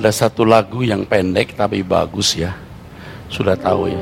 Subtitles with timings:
[0.00, 2.56] Ada satu lagu yang pendek tapi bagus ya.
[3.28, 4.00] Sudah tahu ya.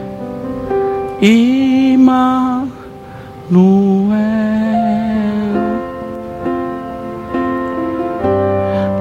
[1.19, 2.71] Immanuel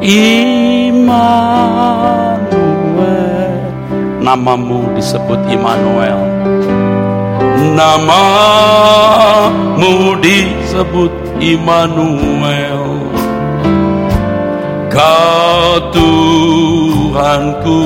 [0.01, 1.21] Immanuel
[4.17, 6.17] Namamu disebut Immanuel
[7.77, 8.97] Namamu
[10.17, 12.81] disebut Immanuel
[14.89, 15.77] Kau
[17.07, 17.79] Tuhanku.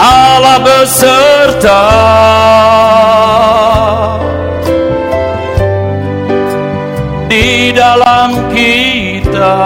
[0.00, 1.84] Allah beserta.
[7.28, 9.60] Di dalam kita.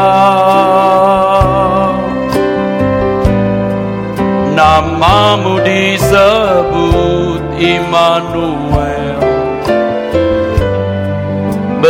[4.58, 8.89] Namamu disebut Immanuel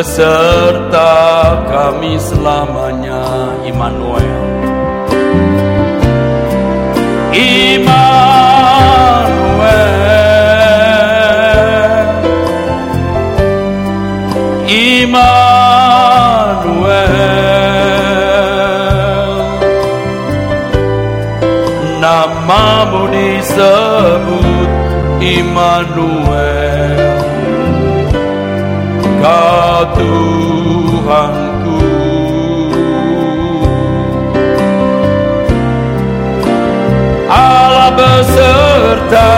[0.01, 1.13] beserta
[1.69, 4.41] kami selamanya Immanuel.
[7.37, 8.09] Immanuel.
[14.65, 15.45] Immanuel.
[22.01, 24.73] Namamu disebut
[25.21, 27.00] Immanuel
[29.21, 31.77] Kau Tuhanku.
[37.29, 39.33] Allah beserta.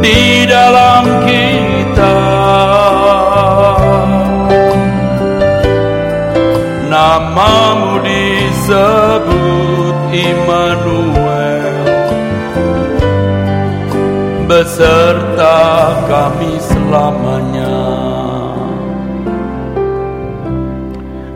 [0.00, 2.16] Di dalam kita.
[6.88, 9.13] Namamu disebut
[14.64, 17.76] beserta kami selamanya.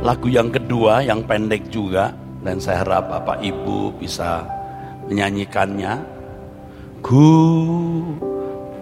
[0.00, 4.48] Lagu yang kedua yang pendek juga dan saya harap Bapak Ibu bisa
[5.12, 6.00] menyanyikannya.
[7.04, 7.28] Ku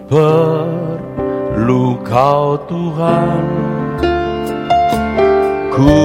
[0.07, 3.43] perlu kau Tuhan.
[5.75, 5.99] Ku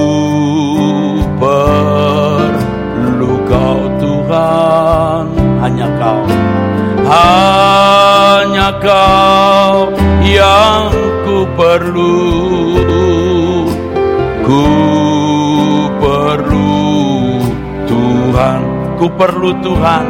[1.39, 5.31] perlu kau Tuhan.
[5.63, 6.27] Hanya kau
[7.07, 9.91] hanya kau
[10.23, 10.91] yang
[11.23, 12.15] ku perlu.
[14.43, 14.63] Ku
[16.03, 16.83] perlu
[17.87, 20.05] Tuhan ku perlu Tuhan.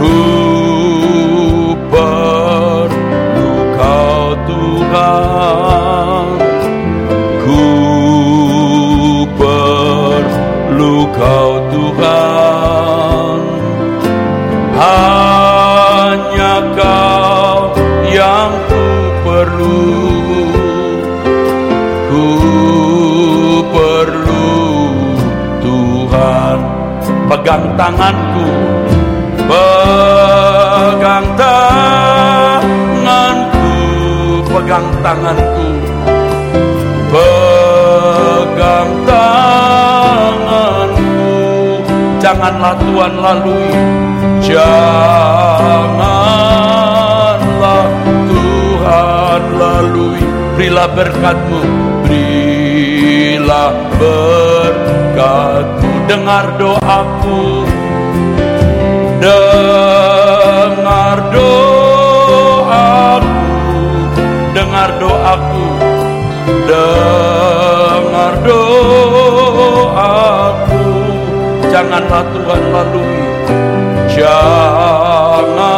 [0.00, 0.16] Ku
[1.92, 6.26] perlu kau Tuhan.
[7.44, 7.64] Ku
[9.36, 12.83] perlu kau Tuhan
[14.74, 17.70] hanya kau
[18.10, 18.82] yang ku
[19.22, 19.86] perlu.
[22.10, 22.26] Ku
[23.70, 24.50] perlu
[25.62, 26.58] Tuhan.
[27.30, 28.50] Pegang tanganku.
[29.46, 32.82] Pegang tanganku.
[34.50, 35.68] Pegang tanganku.
[37.14, 40.74] Pegang tanganku.
[42.18, 43.68] Janganlah Tuhan lalui
[44.44, 46.04] janganlah
[48.28, 50.20] Tuhan lalui.
[50.54, 55.90] Berilah berkatmu berilah berkatmu.
[56.04, 57.64] Dengar doaku.
[59.24, 63.10] Dengar doaku.
[64.54, 65.66] Dengar doaku.
[66.68, 69.58] Dengar doaku.
[71.72, 73.33] Janganlah Tuhan lalui
[74.14, 75.74] janganlah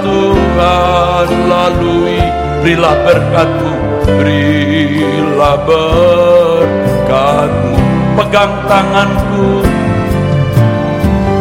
[0.00, 2.20] Tuhan lalui
[2.64, 3.72] berilah berkatmu
[4.06, 7.72] berilah berkatmu.
[8.12, 9.64] Pegang tanganku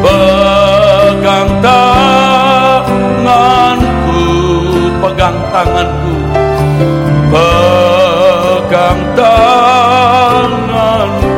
[0.02, 4.24] pegang tanganku
[5.04, 6.16] pegang tanganku
[7.32, 11.36] pegang tanganku.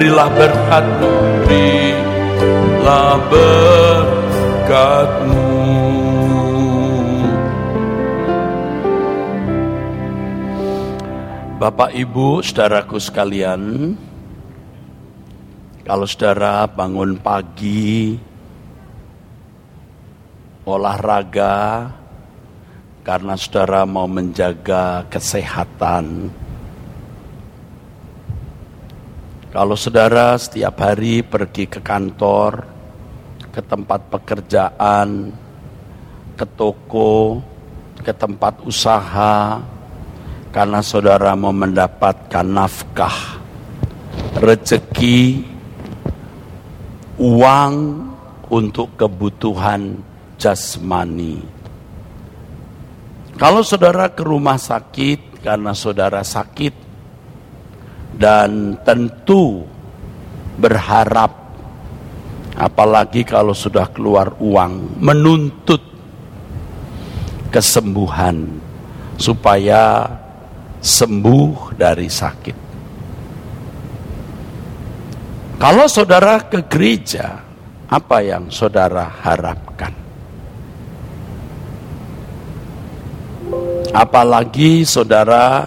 [0.00, 1.12] berilah berkatmu
[2.80, 4.32] berilah berkatmu.
[11.60, 13.92] Bapak Ibu saudaraku sekalian
[15.84, 18.16] kalau saudara bangun pagi
[20.64, 21.92] olahraga
[23.00, 26.30] karena saudara mau menjaga kesehatan
[29.50, 32.62] Kalau saudara setiap hari pergi ke kantor,
[33.50, 35.34] ke tempat pekerjaan,
[36.38, 37.42] ke toko,
[37.98, 39.58] ke tempat usaha,
[40.54, 43.42] karena saudara mau mendapatkan nafkah,
[44.38, 45.42] rezeki,
[47.18, 47.74] uang
[48.54, 49.98] untuk kebutuhan
[50.38, 51.49] jasmani.
[53.40, 56.90] Kalau saudara ke rumah sakit karena saudara sakit,
[58.20, 59.64] dan tentu
[60.60, 61.32] berharap
[62.52, 65.80] apalagi kalau sudah keluar uang menuntut
[67.48, 68.60] kesembuhan
[69.16, 70.04] supaya
[70.84, 72.58] sembuh dari sakit.
[75.60, 77.40] Kalau saudara ke gereja,
[77.88, 79.99] apa yang saudara harapkan?
[83.90, 85.66] Apalagi saudara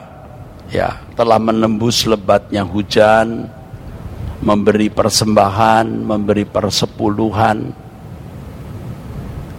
[0.72, 3.52] ya telah menembus lebatnya hujan,
[4.40, 7.76] memberi persembahan, memberi persepuluhan.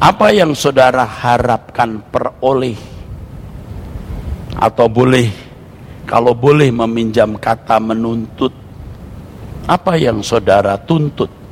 [0.01, 2.77] Apa yang saudara harapkan peroleh?
[4.57, 5.29] Atau boleh,
[6.09, 8.53] kalau boleh meminjam kata menuntut,
[9.69, 11.44] apa yang saudara tuntut?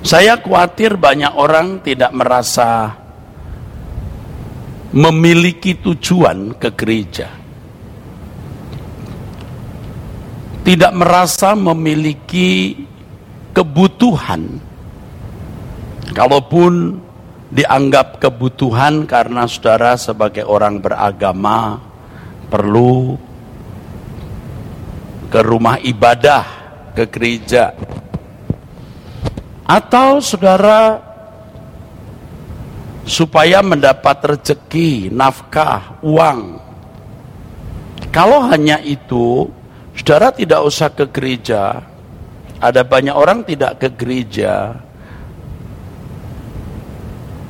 [0.00, 2.96] Saya khawatir banyak orang tidak merasa
[4.96, 7.28] memiliki tujuan ke gereja.
[10.64, 12.80] Tidak merasa memiliki
[13.52, 14.60] kebutuhan.
[16.10, 16.98] Kalaupun
[17.50, 21.78] dianggap kebutuhan karena saudara sebagai orang beragama
[22.50, 23.18] perlu
[25.30, 26.44] ke rumah ibadah,
[26.98, 27.70] ke gereja,
[29.70, 30.98] atau saudara
[33.06, 36.58] supaya mendapat rezeki, nafkah, uang.
[38.10, 39.46] Kalau hanya itu,
[39.94, 41.86] saudara tidak usah ke gereja.
[42.58, 44.74] Ada banyak orang tidak ke gereja.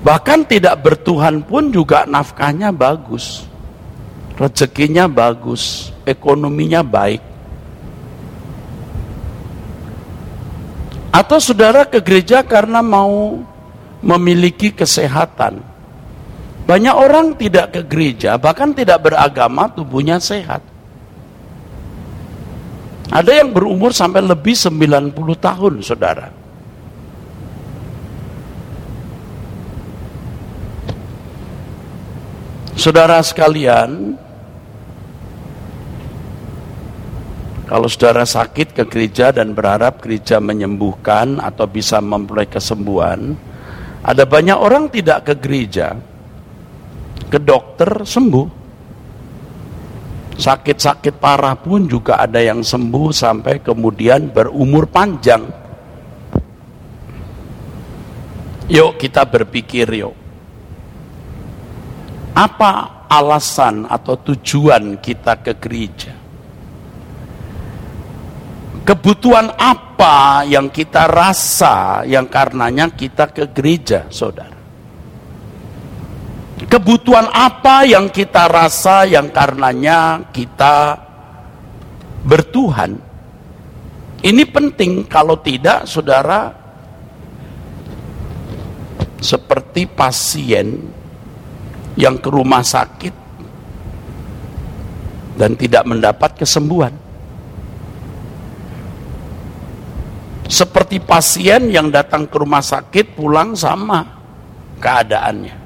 [0.05, 3.49] Bahkan tidak bertuhan pun juga nafkahnya bagus.
[4.37, 7.30] Rezekinya bagus, ekonominya baik.
[11.11, 13.43] Atau saudara ke gereja karena mau
[14.01, 15.59] memiliki kesehatan.
[16.71, 20.63] Banyak orang tidak ke gereja, bahkan tidak beragama, tubuhnya sehat.
[23.11, 26.31] Ada yang berumur sampai lebih 90 tahun, saudara.
[32.79, 34.15] Saudara sekalian,
[37.71, 43.39] Kalau saudara sakit ke gereja dan berharap gereja menyembuhkan atau bisa memperoleh kesembuhan,
[44.03, 45.95] ada banyak orang tidak ke gereja,
[47.31, 48.59] ke dokter sembuh.
[50.35, 55.47] Sakit-sakit parah pun juga ada yang sembuh sampai kemudian berumur panjang.
[58.67, 60.17] Yuk kita berpikir yuk.
[62.35, 66.20] Apa alasan atau tujuan kita ke gereja?
[68.91, 74.59] Kebutuhan apa yang kita rasa yang karenanya kita ke gereja, saudara?
[76.67, 80.99] Kebutuhan apa yang kita rasa yang karenanya kita
[82.27, 82.99] bertuhan.
[84.27, 86.51] Ini penting kalau tidak saudara
[89.23, 90.91] seperti pasien
[91.95, 93.15] yang ke rumah sakit
[95.39, 97.10] dan tidak mendapat kesembuhan.
[100.51, 104.03] Seperti pasien yang datang ke rumah sakit pulang sama
[104.83, 105.57] keadaannya.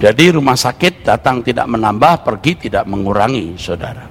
[0.00, 4.08] Jadi rumah sakit datang tidak menambah, pergi tidak mengurangi, saudara.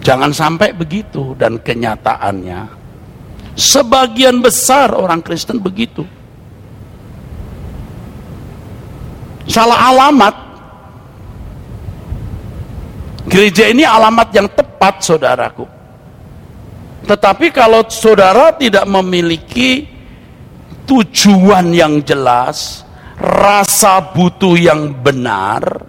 [0.00, 2.84] Jangan sampai begitu dan kenyataannya.
[3.56, 6.04] Sebagian besar orang Kristen begitu.
[9.44, 10.34] Salah alamat.
[13.28, 15.83] Gereja ini alamat yang tepat, saudaraku.
[17.04, 19.84] Tetapi kalau saudara tidak memiliki
[20.88, 22.80] tujuan yang jelas,
[23.20, 25.84] rasa butuh yang benar,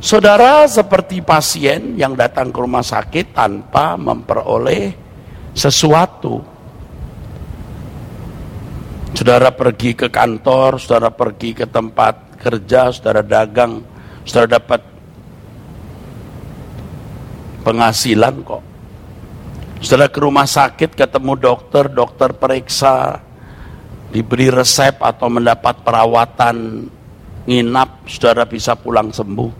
[0.00, 4.96] saudara seperti pasien yang datang ke rumah sakit tanpa memperoleh
[5.52, 6.40] sesuatu.
[9.14, 13.84] Saudara pergi ke kantor, saudara pergi ke tempat kerja, saudara dagang,
[14.24, 14.80] saudara dapat
[17.62, 18.73] penghasilan kok
[19.84, 23.20] setelah ke rumah sakit ketemu dokter, dokter periksa,
[24.08, 26.88] diberi resep atau mendapat perawatan
[27.44, 29.52] nginap, saudara bisa pulang sembuh.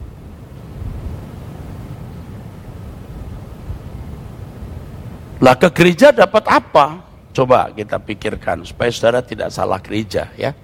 [5.44, 7.04] Lah ke gereja dapat apa?
[7.36, 10.56] Coba kita pikirkan supaya saudara tidak salah gereja ya.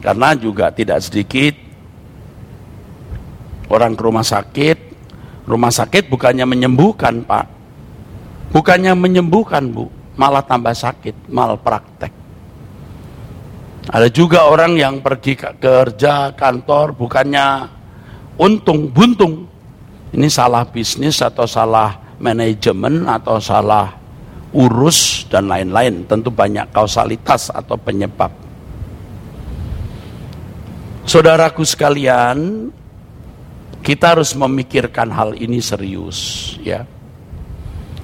[0.00, 1.52] Karena juga tidak sedikit
[3.68, 4.78] orang ke rumah sakit,
[5.44, 7.55] rumah sakit bukannya menyembuhkan Pak,
[8.54, 12.12] Bukannya menyembuhkan bu, malah tambah sakit, mal praktek.
[13.86, 17.70] Ada juga orang yang pergi ke kerja kantor bukannya
[18.34, 19.46] untung, buntung.
[20.10, 23.94] Ini salah bisnis atau salah manajemen atau salah
[24.50, 26.02] urus dan lain-lain.
[26.10, 28.32] Tentu banyak kausalitas atau penyebab.
[31.06, 32.66] Saudaraku sekalian,
[33.86, 36.82] kita harus memikirkan hal ini serius, ya.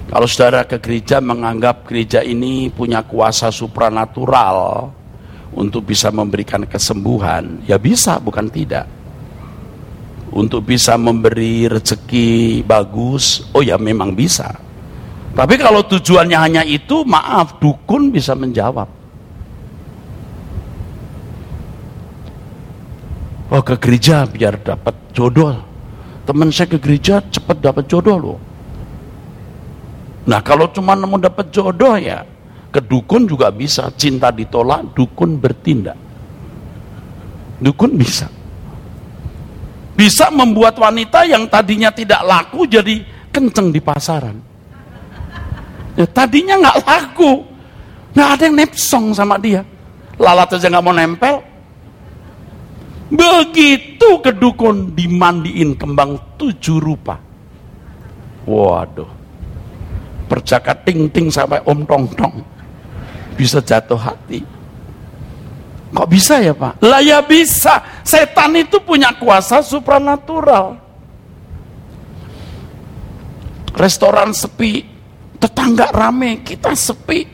[0.08, 4.90] Kalau saudara ke gereja menganggap gereja ini punya kuasa supranatural
[5.52, 8.88] untuk bisa memberikan kesembuhan, ya bisa, bukan tidak.
[10.32, 14.48] Untuk bisa memberi rezeki bagus, oh ya memang bisa.
[15.32, 18.88] Tapi kalau tujuannya hanya itu, maaf, dukun bisa menjawab.
[23.52, 25.52] Oh ke gereja biar dapat jodoh.
[26.24, 28.38] Teman saya ke gereja cepat dapat jodoh loh.
[30.22, 32.22] Nah kalau cuma nemu dapat jodoh ya,
[32.70, 33.90] ke dukun juga bisa.
[33.98, 35.98] Cinta ditolak, dukun bertindak.
[37.58, 38.30] Dukun bisa.
[39.92, 43.02] Bisa membuat wanita yang tadinya tidak laku jadi
[43.34, 44.38] kenceng di pasaran.
[45.92, 47.44] Ya, tadinya nggak laku,
[48.16, 49.60] nggak ada yang nepsong sama dia.
[50.16, 51.34] Lalat aja nggak mau nempel.
[53.12, 57.20] Begitu ke dukun dimandiin kembang tujuh rupa.
[58.48, 59.21] Waduh
[60.32, 62.40] berjaga ting-ting sampai om tong-tong
[63.36, 64.40] bisa jatuh hati.
[65.92, 66.80] Kok bisa ya pak?
[66.80, 68.00] lah ya bisa.
[68.00, 70.80] Setan itu punya kuasa supranatural.
[73.76, 74.88] Restoran sepi
[75.36, 77.28] tetangga rame kita sepi.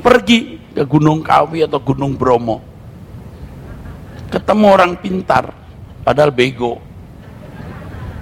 [0.00, 0.40] Pergi
[0.72, 2.64] ke Gunung Kawi atau Gunung Bromo.
[4.32, 5.52] Ketemu orang pintar
[6.00, 6.80] padahal bego.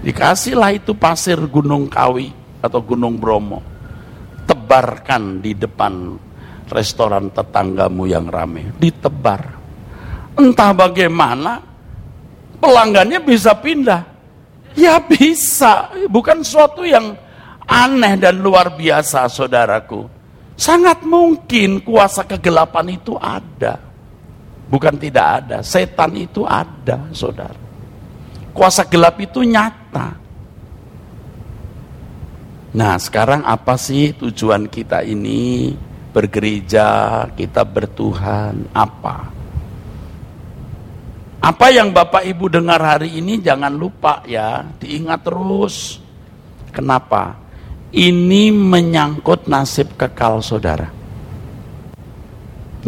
[0.03, 3.61] Dikasihlah itu pasir Gunung Kawi atau Gunung Bromo
[4.47, 6.15] tebarkan di depan
[6.71, 8.73] restoran tetanggamu yang rame.
[8.79, 9.43] Ditebar.
[10.39, 11.61] Entah bagaimana
[12.57, 14.03] pelanggannya bisa pindah.
[14.73, 17.13] Ya bisa bukan suatu yang
[17.69, 20.09] aneh dan luar biasa saudaraku.
[20.57, 23.77] Sangat mungkin kuasa kegelapan itu ada.
[24.73, 27.61] Bukan tidak ada setan itu ada saudara.
[28.57, 30.22] Kuasa gelap itu nyata
[32.73, 35.77] Nah sekarang apa sih tujuan kita ini
[36.13, 39.29] bergereja, kita bertuhan, apa?
[41.43, 46.01] Apa yang Bapak Ibu dengar hari ini jangan lupa ya, diingat terus.
[46.73, 47.37] Kenapa?
[47.93, 50.89] Ini menyangkut nasib kekal saudara.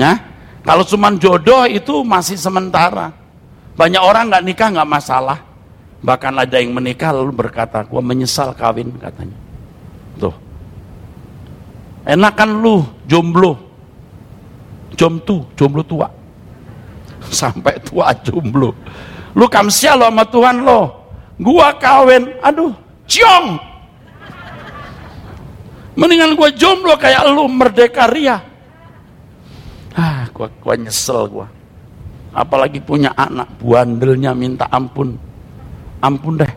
[0.01, 0.17] Nah,
[0.65, 3.13] kalau cuma jodoh itu masih sementara.
[3.77, 5.39] Banyak orang nggak nikah nggak masalah.
[6.01, 9.44] Bahkan ada yang menikah lalu berkata, gua menyesal kawin katanya.
[12.05, 13.57] Enakan lu jomblo.
[14.95, 16.07] jom tuh, jomblo tua.
[17.41, 18.77] Sampai tua jomblo.
[19.35, 20.81] Lu kamsia lo sama Tuhan lo.
[21.35, 22.71] Gua kawin, aduh,
[23.11, 23.59] ciong.
[25.99, 28.39] Mendingan gua jomblo kayak lu merdeka ria.
[29.99, 31.51] Ah, gua, gua nyesel gua.
[32.35, 35.19] Apalagi punya anak, buandelnya minta ampun.
[35.99, 36.53] Ampun deh.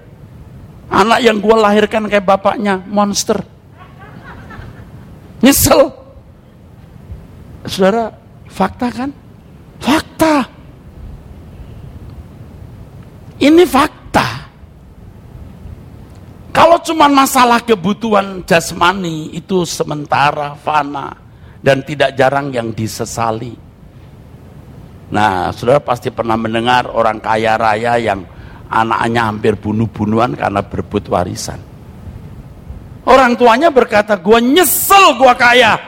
[0.94, 3.57] Anak yang gua lahirkan kayak bapaknya, monster.
[5.48, 5.88] Nyesel.
[7.63, 8.12] Saudara,
[8.51, 9.10] fakta kan?
[9.80, 10.44] Fakta.
[13.39, 14.27] Ini fakta.
[16.51, 21.16] Kalau cuma masalah kebutuhan jasmani itu sementara, fana,
[21.63, 23.56] dan tidak jarang yang disesali.
[25.16, 28.20] Nah, saudara pasti pernah mendengar orang kaya raya yang
[28.68, 31.76] anaknya hampir bunuh-bunuhan karena berebut warisan.
[33.08, 35.80] Orang tuanya berkata, gua nyesel gua kaya.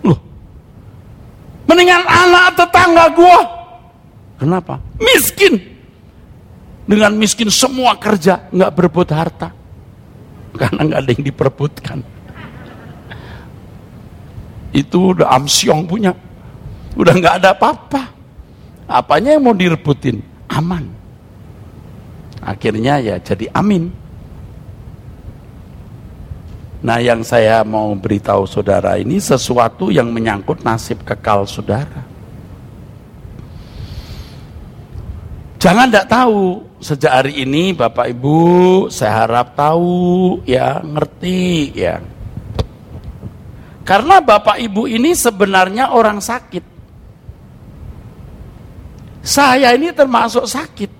[0.00, 0.16] Loh,
[1.68, 3.40] mendingan anak tetangga gua.
[4.40, 4.80] Kenapa?
[4.96, 5.60] Miskin.
[6.88, 9.52] Dengan miskin semua kerja, nggak berebut harta.
[10.56, 11.98] Karena nggak ada yang diperebutkan.
[14.72, 16.16] Itu udah amsyong punya.
[16.96, 18.08] Udah nggak ada apa-apa.
[18.88, 20.24] Apanya yang mau direbutin?
[20.48, 20.88] Aman.
[22.40, 24.01] Akhirnya ya jadi amin.
[26.82, 32.02] Nah yang saya mau beritahu saudara ini sesuatu yang menyangkut nasib kekal saudara.
[35.62, 38.38] Jangan tidak tahu sejak hari ini Bapak Ibu
[38.90, 42.02] saya harap tahu ya ngerti ya.
[43.86, 46.66] Karena Bapak Ibu ini sebenarnya orang sakit.
[49.22, 50.90] Saya ini termasuk sakit.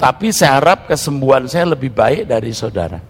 [0.00, 3.09] Tapi saya harap kesembuhan saya lebih baik dari saudara.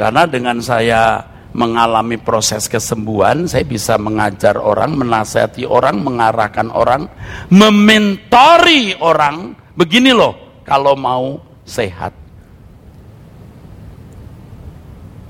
[0.00, 1.20] Karena dengan saya
[1.52, 7.04] mengalami proses kesembuhan, saya bisa mengajar orang, menasihati orang, mengarahkan orang,
[7.52, 9.52] mementori orang.
[9.76, 11.36] Begini loh, kalau mau
[11.68, 12.16] sehat.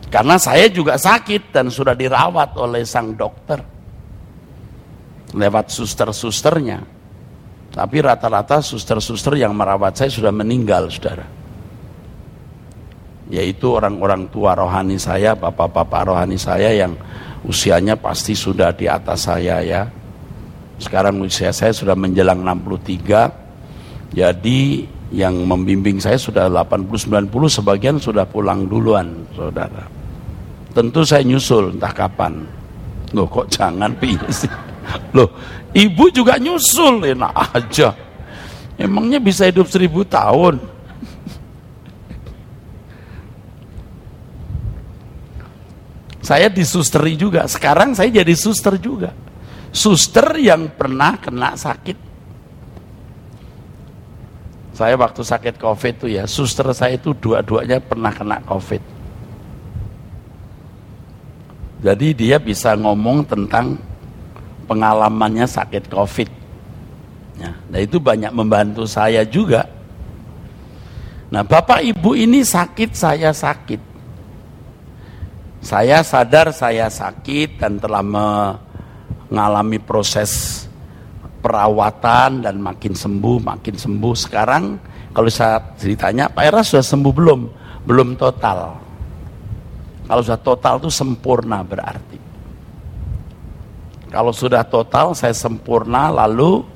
[0.06, 3.58] Karena saya juga sakit dan sudah dirawat oleh sang dokter.
[5.34, 6.78] Lewat suster-susternya.
[7.74, 11.39] Tapi rata-rata suster-suster yang merawat saya sudah meninggal, saudara
[13.30, 16.98] yaitu orang-orang tua rohani saya, bapak-bapak rohani saya yang
[17.46, 19.86] usianya pasti sudah di atas saya ya.
[20.82, 24.10] Sekarang usia saya sudah menjelang 63.
[24.10, 24.82] Jadi
[25.14, 29.86] yang membimbing saya sudah 80 90 sebagian sudah pulang duluan, Saudara.
[30.74, 32.42] Tentu saya nyusul entah kapan.
[33.14, 34.18] Loh kok jangan piye?
[35.16, 35.30] Loh,
[35.74, 37.94] ibu juga nyusul enak aja.
[38.80, 40.79] Emangnya bisa hidup seribu tahun?
[46.30, 47.42] Saya disusteri juga.
[47.50, 49.10] Sekarang saya jadi suster juga.
[49.74, 51.98] Suster yang pernah kena sakit.
[54.70, 58.78] Saya waktu sakit covid itu ya, suster saya itu dua-duanya pernah kena covid.
[61.82, 63.74] Jadi dia bisa ngomong tentang
[64.70, 66.30] pengalamannya sakit covid.
[67.42, 69.66] Ya, nah itu banyak membantu saya juga.
[71.26, 73.89] Nah bapak ibu ini sakit, saya sakit.
[75.60, 80.64] Saya sadar saya sakit dan telah mengalami proses
[81.44, 84.14] perawatan dan makin sembuh, makin sembuh.
[84.16, 84.80] Sekarang
[85.12, 87.40] kalau saya ceritanya, Pak Era sudah sembuh belum?
[87.84, 88.76] Belum total.
[90.08, 92.18] Kalau sudah total itu sempurna berarti.
[94.10, 96.66] Kalau sudah total saya sempurna lalu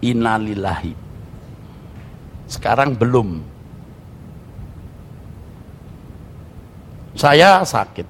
[0.00, 0.96] inalillahi.
[2.48, 3.57] Sekarang belum.
[7.18, 8.06] Saya sakit.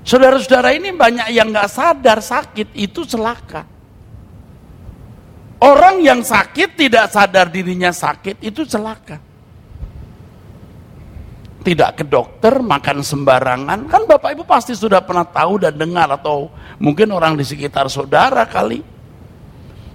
[0.00, 3.68] Saudara-saudara ini banyak yang nggak sadar sakit itu celaka.
[5.60, 9.20] Orang yang sakit tidak sadar dirinya sakit itu celaka.
[11.60, 13.84] Tidak ke dokter, makan sembarangan.
[13.84, 16.48] Kan Bapak Ibu pasti sudah pernah tahu dan dengar atau
[16.80, 18.80] mungkin orang di sekitar saudara kali.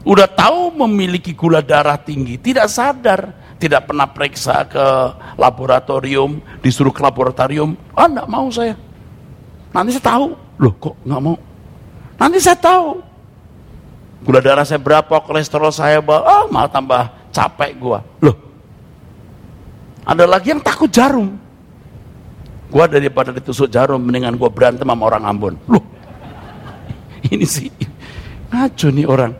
[0.05, 4.85] Udah tahu memiliki gula darah tinggi, tidak sadar tidak pernah periksa ke
[5.39, 8.75] laboratorium, disuruh ke laboratorium, ah enggak mau saya.
[9.71, 10.25] Nanti saya tahu,
[10.59, 11.35] loh kok nggak mau?
[12.15, 12.87] Nanti saya tahu.
[14.25, 17.99] Gula darah saya berapa, kolesterol saya berapa, ah malah tambah capek gua.
[18.23, 18.35] Loh,
[20.03, 21.35] ada lagi yang takut jarum.
[22.71, 25.55] Gua daripada ditusuk jarum, mendingan gua berantem sama orang Ambon.
[25.69, 25.83] Loh,
[27.31, 27.71] ini sih
[28.51, 29.33] ngaco nih orang.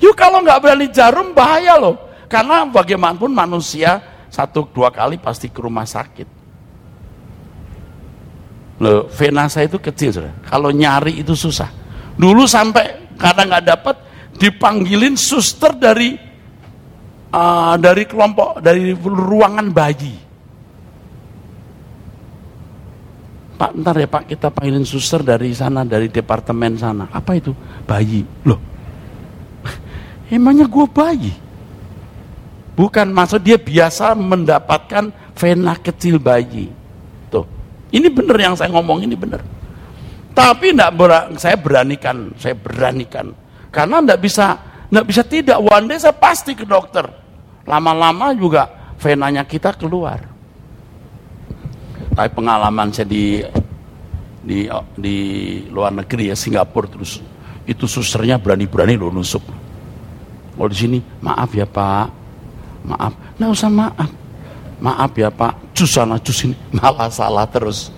[0.00, 1.96] Yuk kalau nggak berani jarum bahaya loh.
[2.34, 6.26] Karena bagaimanapun manusia satu dua kali pasti ke rumah sakit.
[8.82, 10.34] Loh, vena saya itu kecil, saudara.
[10.42, 11.70] Kalau nyari itu susah.
[12.18, 13.96] Dulu sampai kadang nggak dapat,
[14.34, 16.18] dipanggilin suster dari
[17.30, 20.14] uh, dari kelompok dari ruangan bayi.
[23.54, 27.06] Pak, ntar ya Pak, kita panggilin suster dari sana, dari departemen sana.
[27.14, 27.54] Apa itu?
[27.86, 28.26] Bayi.
[28.42, 28.58] Loh,
[30.34, 31.43] emangnya gue bayi?
[32.74, 36.70] Bukan, maksud dia biasa mendapatkan vena kecil bayi.
[37.30, 37.46] Tuh,
[37.94, 39.42] ini benar yang saya ngomong, ini benar.
[40.34, 43.30] Tapi enggak ber, saya beranikan, saya beranikan.
[43.70, 44.58] Karena enggak bisa,
[44.90, 45.58] enggak bisa tidak.
[45.62, 47.06] One day saya pasti ke dokter.
[47.62, 50.18] Lama-lama juga venanya kita keluar.
[52.14, 53.42] Tapi pengalaman saya di
[54.44, 55.16] di di
[55.72, 57.18] luar negeri ya Singapura terus
[57.64, 59.42] itu susternya berani-berani loh nusuk.
[60.54, 62.23] Kalau di sini maaf ya Pak,
[62.84, 64.10] maaf, nggak usah maaf,
[64.78, 67.88] maaf ya Pak, cus sana cus ini malah salah terus.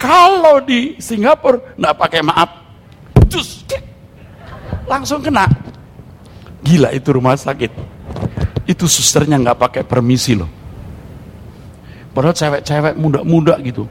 [0.00, 2.50] Kalau di Singapura nggak pakai maaf,
[3.28, 3.64] cus
[4.88, 5.48] langsung kena.
[6.60, 7.72] Gila itu rumah sakit.
[8.68, 10.48] Itu susternya nggak pakai permisi loh.
[12.12, 13.88] Padahal cewek-cewek muda-muda gitu.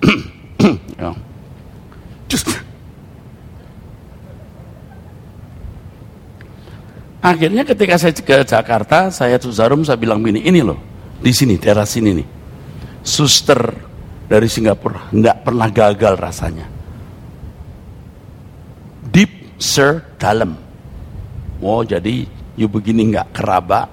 [1.00, 1.12] ya.
[7.24, 10.76] Akhirnya ketika saya ke Jakarta, saya tuh Zarum saya bilang gini, ini loh,
[11.24, 12.28] di sini, daerah sini nih.
[13.00, 13.60] Suster
[14.28, 16.66] dari Singapura nggak pernah gagal rasanya.
[19.08, 20.52] Deep, sir, dalam.
[21.64, 22.28] Oh jadi
[22.60, 23.88] you begini nggak keraba,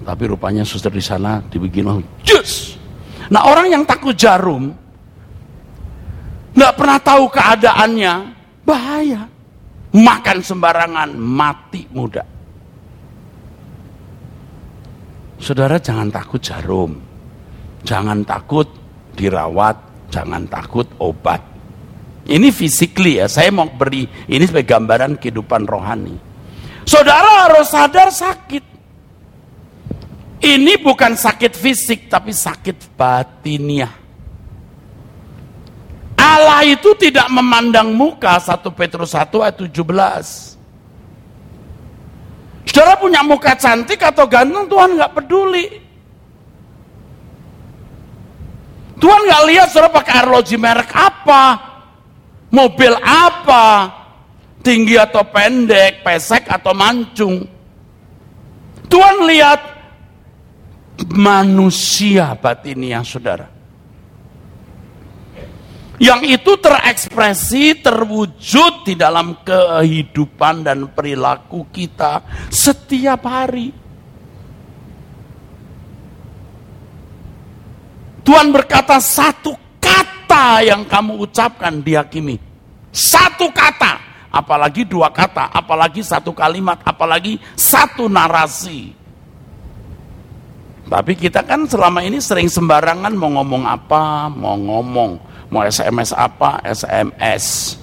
[0.00, 1.92] tapi rupanya suster di sana dibikin
[2.24, 2.80] jus.
[3.28, 4.72] Nah orang yang takut jarum,
[6.56, 8.14] nggak pernah tahu keadaannya,
[8.64, 9.28] bahaya.
[9.88, 12.24] Makan sembarangan, mati muda.
[15.38, 16.98] Saudara jangan takut jarum,
[17.86, 18.68] jangan takut
[19.14, 19.76] dirawat,
[20.10, 21.40] jangan takut obat.
[22.28, 26.16] Ini physically ya, saya mau beri ini sebagai gambaran kehidupan rohani.
[26.84, 28.64] Saudara harus sadar sakit.
[30.38, 34.07] Ini bukan sakit fisik, tapi sakit batiniah.
[36.58, 39.78] Allah itu tidak memandang muka 1 Petrus 1 ayat 17.
[42.66, 45.66] Saudara punya muka cantik atau ganteng, Tuhan nggak peduli.
[48.98, 51.42] Tuhan nggak lihat saudara pakai arloji merek apa,
[52.50, 53.66] mobil apa,
[54.58, 57.46] tinggi atau pendek, pesek atau mancung.
[58.90, 59.60] Tuhan lihat
[61.14, 63.57] manusia batinnya saudara.
[65.98, 72.22] Yang itu terekspresi, terwujud di dalam kehidupan dan perilaku kita
[72.54, 73.74] setiap hari.
[78.22, 82.38] Tuhan berkata satu kata yang kamu ucapkan dihakimi.
[82.94, 83.98] Satu kata,
[84.30, 88.94] apalagi dua kata, apalagi satu kalimat, apalagi satu narasi.
[90.88, 96.60] Tapi kita kan selama ini sering sembarangan mau ngomong apa, mau ngomong, mau SMS apa,
[96.64, 97.76] SMS.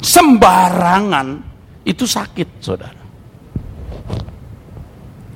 [0.00, 1.28] Sembarangan
[1.84, 3.02] itu sakit, saudara.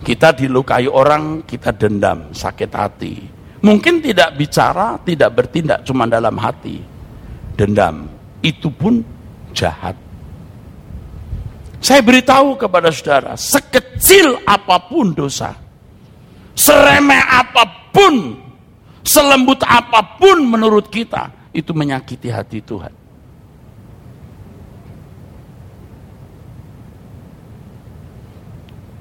[0.05, 3.15] Kita dilukai orang, kita dendam, sakit hati.
[3.65, 6.77] Mungkin tidak bicara, tidak bertindak, cuma dalam hati.
[7.57, 8.05] Dendam,
[8.45, 9.01] itu pun
[9.57, 9.97] jahat.
[11.81, 15.57] Saya beritahu kepada saudara, sekecil apa pun dosa,
[16.57, 18.44] seremeh apa pun,
[19.05, 23.05] selembut apa pun menurut kita, itu menyakiti hati Tuhan.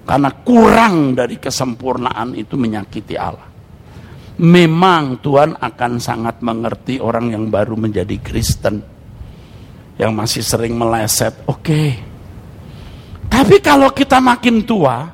[0.03, 3.47] Karena kurang dari kesempurnaan itu menyakiti Allah.
[4.43, 8.83] Memang Tuhan akan sangat mengerti orang yang baru menjadi Kristen.
[9.95, 11.63] Yang masih sering meleset, oke.
[11.63, 11.89] Okay.
[13.29, 15.07] Tapi kalau kita makin tua,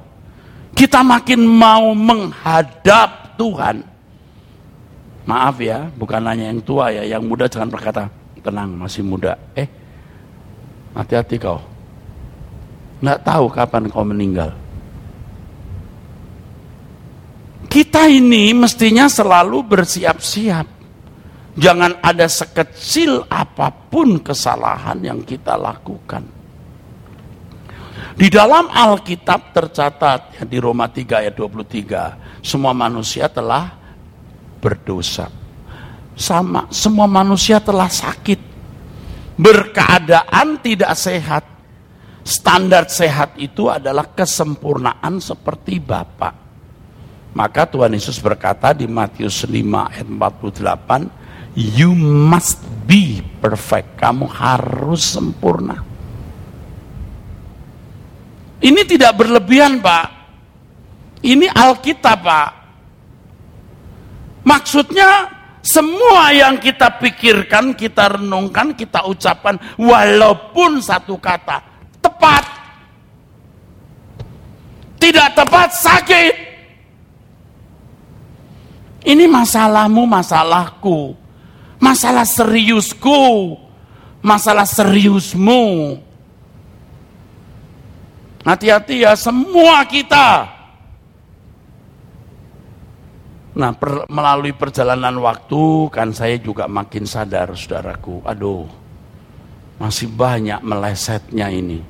[0.73, 3.83] kita makin mau menghadap Tuhan.
[5.29, 8.09] Maaf ya, bukan hanya yang tua ya, yang muda jangan berkata,
[8.41, 9.37] tenang masih muda.
[9.53, 9.69] Eh,
[10.97, 11.61] hati-hati kau.
[12.97, 14.49] Nggak tahu kapan kau meninggal.
[17.69, 20.67] Kita ini mestinya selalu bersiap-siap.
[21.53, 26.25] Jangan ada sekecil apa pun kesalahan yang kita lakukan.
[28.17, 33.78] Di dalam Alkitab tercatat ya, di Roma 3 ayat 23, semua manusia telah
[34.59, 35.31] berdosa.
[36.19, 38.39] Sama, semua manusia telah sakit.
[39.39, 41.43] Berkeadaan tidak sehat.
[42.27, 46.49] Standar sehat itu adalah kesempurnaan seperti Bapak
[47.29, 49.53] Maka Tuhan Yesus berkata di Matius 5
[49.93, 54.01] ayat 48, You must be perfect.
[54.01, 55.77] Kamu harus sempurna.
[58.59, 60.07] Ini tidak berlebihan Pak.
[61.21, 62.49] Ini Alkitab Pak.
[64.43, 71.59] Maksudnya semua yang kita pikirkan, kita renungkan, kita ucapkan, walaupun satu kata
[71.99, 72.43] tepat,
[74.99, 76.33] tidak tepat sakit.
[78.99, 81.15] Ini masalahmu, masalahku,
[81.79, 83.55] masalah seriusku,
[84.19, 85.99] masalah seriusmu.
[88.43, 90.58] Hati-hati ya, semua kita
[93.59, 98.23] Nah, per, melalui perjalanan waktu kan saya juga makin sadar, saudaraku.
[98.23, 98.63] Aduh,
[99.75, 101.83] masih banyak melesetnya ini.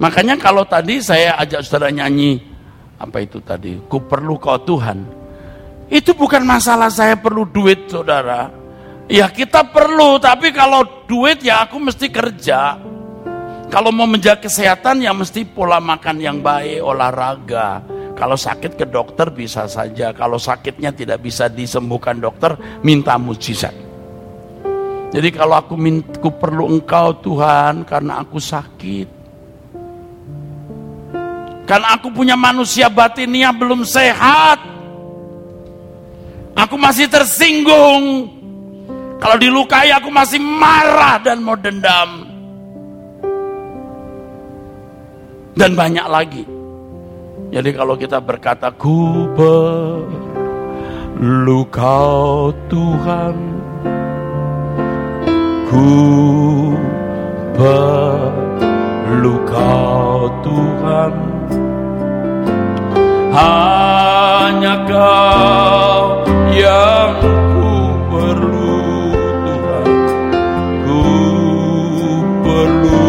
[0.00, 2.40] Makanya kalau tadi saya ajak saudara nyanyi,
[2.96, 3.76] apa itu tadi?
[3.84, 5.04] Ku perlu kau Tuhan.
[5.92, 8.48] Itu bukan masalah saya perlu duit, saudara.
[9.12, 12.80] Ya kita perlu, tapi kalau duit ya aku mesti kerja.
[13.68, 17.84] Kalau mau menjaga kesehatan ya mesti pola makan yang baik, olahraga.
[18.16, 20.16] Kalau sakit ke dokter bisa saja.
[20.16, 23.76] Kalau sakitnya tidak bisa disembuhkan dokter, minta mujizat.
[25.08, 29.08] Jadi kalau aku, aku perlu engkau Tuhan karena aku sakit.
[31.68, 34.64] Karena aku punya manusia batinnya belum sehat.
[36.56, 38.32] Aku masih tersinggung.
[39.20, 42.27] Kalau dilukai aku masih marah dan mau dendam.
[45.58, 46.46] Dan banyak lagi.
[47.50, 49.26] Jadi kalau kita berkata ku
[51.18, 53.34] perlu kau Tuhan.
[55.66, 55.90] Ku
[57.58, 61.12] perlu kau Tuhan.
[63.34, 66.22] Hanya kau
[66.54, 67.18] yang
[67.50, 67.66] ku
[68.14, 68.78] perlu
[69.42, 69.90] Tuhan.
[70.86, 71.02] Ku
[72.46, 73.02] perlu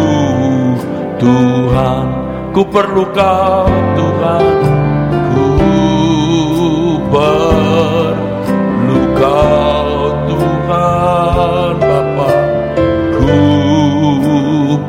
[1.22, 2.09] Tuhan
[2.60, 4.44] Ku perlu kau Tuhan
[5.32, 5.48] Ku
[7.08, 12.28] perlu kau Tuhan Bapa.
[13.16, 13.40] Ku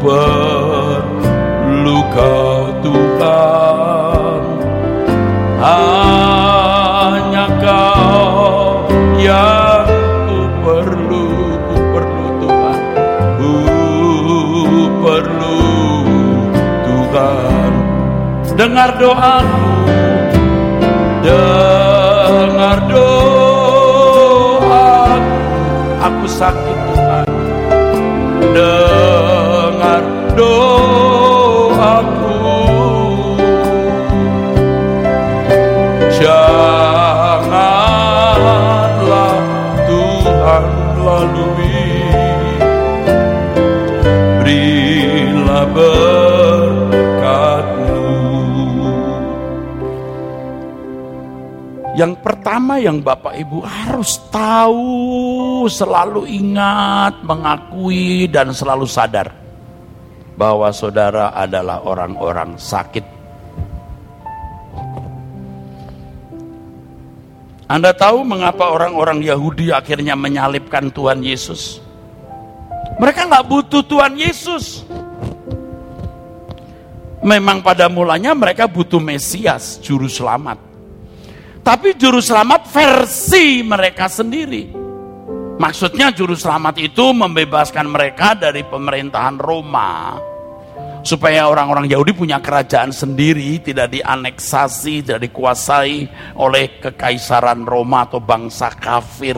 [0.03, 3.61] perlu kau Tuhan
[18.62, 19.65] dengar doaku.
[21.26, 24.30] Dengar doaku.
[26.02, 27.26] Aku sakit Tuhan
[28.54, 30.04] dengar
[30.38, 30.70] doaku
[52.02, 59.30] Yang pertama yang Bapak Ibu harus tahu, selalu ingat, mengakui dan selalu sadar
[60.34, 63.06] bahwa saudara adalah orang-orang sakit.
[67.70, 71.86] Anda tahu mengapa orang-orang Yahudi akhirnya menyalibkan Tuhan Yesus?
[72.98, 74.90] Mereka nggak butuh Tuhan Yesus.
[77.22, 80.70] Memang pada mulanya mereka butuh Mesias, juru selamat.
[81.62, 84.74] Tapi juru selamat versi mereka sendiri.
[85.62, 90.17] Maksudnya juru selamat itu membebaskan mereka dari pemerintahan Roma.
[91.06, 98.74] Supaya orang-orang Yahudi punya kerajaan sendiri, tidak dianeksasi, tidak dikuasai oleh kekaisaran Roma atau bangsa
[98.74, 99.38] kafir.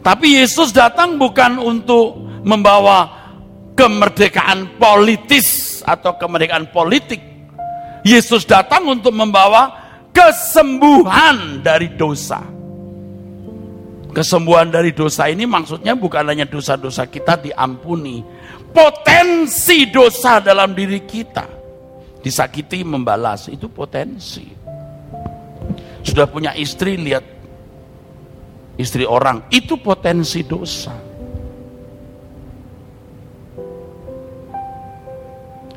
[0.00, 3.18] Tapi Yesus datang bukan untuk membawa
[3.74, 7.29] kemerdekaan politis atau kemerdekaan politik
[8.00, 9.76] Yesus datang untuk membawa
[10.14, 12.40] kesembuhan dari dosa.
[14.10, 18.24] Kesembuhan dari dosa ini maksudnya bukan hanya dosa-dosa kita diampuni.
[18.70, 21.46] Potensi dosa dalam diri kita.
[22.20, 24.44] Disakiti membalas, itu potensi.
[26.04, 27.24] Sudah punya istri, lihat
[28.76, 31.09] istri orang, itu potensi dosa.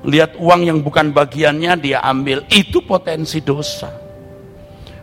[0.03, 3.87] Lihat uang yang bukan bagiannya dia ambil itu potensi dosa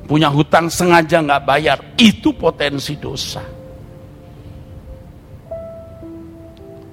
[0.04, 3.40] punya hutang sengaja nggak bayar itu potensi dosa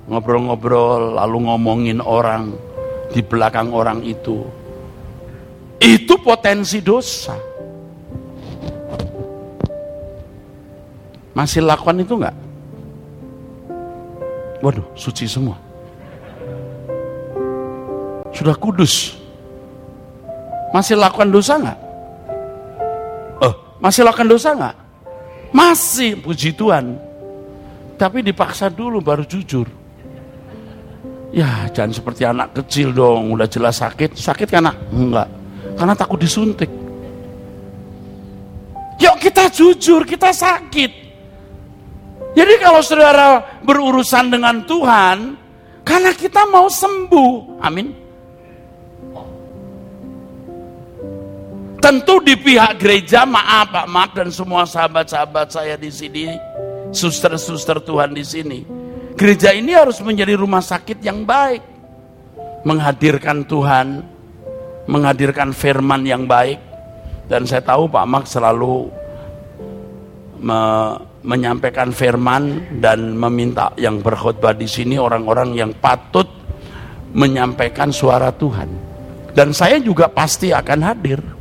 [0.08, 2.56] ngobrol-ngobrol lalu ngomongin orang
[3.12, 4.44] di belakang orang itu.
[5.78, 7.38] Itu potensi dosa.
[11.38, 12.38] Masih lakukan itu enggak?
[14.66, 15.54] Waduh, suci semua.
[18.38, 19.18] Sudah kudus.
[20.70, 21.80] Masih lakukan dosa enggak?
[23.42, 24.76] Oh, masih lakukan dosa enggak?
[25.50, 27.02] Masih, puji Tuhan.
[27.98, 29.66] Tapi dipaksa dulu baru jujur.
[31.34, 34.14] Ya, jangan seperti anak kecil dong, udah jelas sakit.
[34.14, 35.28] Sakit karena enggak,
[35.74, 36.70] karena takut disuntik.
[39.02, 41.10] Yuk kita jujur, kita sakit.
[42.38, 45.34] Jadi kalau saudara berurusan dengan Tuhan,
[45.82, 47.66] karena kita mau sembuh.
[47.66, 48.07] Amin.
[51.78, 56.34] Tentu di pihak gereja, maaf Pak, maaf dan semua sahabat-sahabat saya di sini,
[56.90, 58.60] suster-suster Tuhan di sini.
[59.14, 61.62] Gereja ini harus menjadi rumah sakit yang baik.
[62.66, 64.02] Menghadirkan Tuhan,
[64.90, 66.58] menghadirkan firman yang baik.
[67.30, 68.90] Dan saya tahu Pak Mak selalu
[70.42, 70.62] me
[71.28, 76.24] menyampaikan firman dan meminta yang berkhutbah di sini orang-orang yang patut
[77.12, 78.70] menyampaikan suara Tuhan.
[79.36, 81.37] Dan saya juga pasti akan hadir.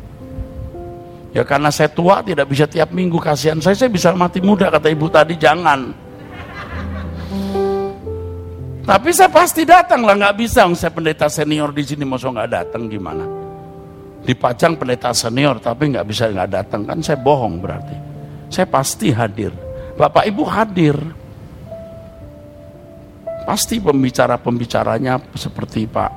[1.37, 4.89] Ya karena saya tua tidak bisa tiap minggu kasihan saya saya bisa mati muda kata
[4.89, 5.93] ibu tadi jangan.
[8.81, 12.89] Tapi saya pasti datang lah nggak bisa saya pendeta senior di sini mau nggak datang
[12.89, 13.29] gimana?
[14.25, 17.97] Dipajang pendeta senior tapi nggak bisa nggak datang kan saya bohong berarti.
[18.49, 19.53] Saya pasti hadir.
[19.93, 20.97] Bapak Ibu hadir.
[23.45, 26.11] Pasti pembicara-pembicaranya seperti Pak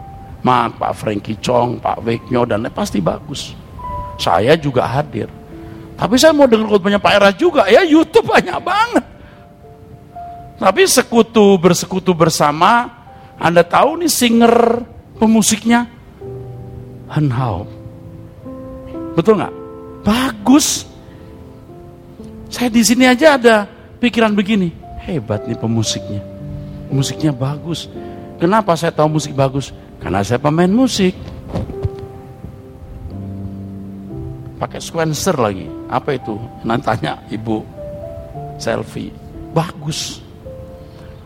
[0.47, 3.67] Mak, Pak Frankie Chong, Pak Weknyo, dan lain pasti bagus.
[4.19, 5.31] Saya juga hadir.
[5.95, 9.05] Tapi saya mau dengar khotbahnya Pak Era juga, ya YouTube banyak banget.
[10.59, 12.87] Tapi sekutu bersekutu bersama,
[13.39, 14.83] Anda tahu nih singer
[15.15, 15.87] pemusiknya
[17.07, 17.63] Henhao.
[19.15, 19.55] Betul nggak?
[20.03, 20.83] Bagus.
[22.51, 23.67] Saya di sini aja ada
[23.99, 24.71] pikiran begini,
[25.03, 26.23] hebat nih pemusiknya.
[26.91, 27.87] Musiknya bagus.
[28.39, 29.75] Kenapa saya tahu musik bagus?
[29.99, 31.11] Karena saya pemain musik.
[34.59, 35.71] Pakai sequencer lagi.
[35.87, 36.35] Apa itu?
[36.67, 37.63] Nanti tanya ibu
[38.59, 39.15] selfie.
[39.55, 40.19] Bagus.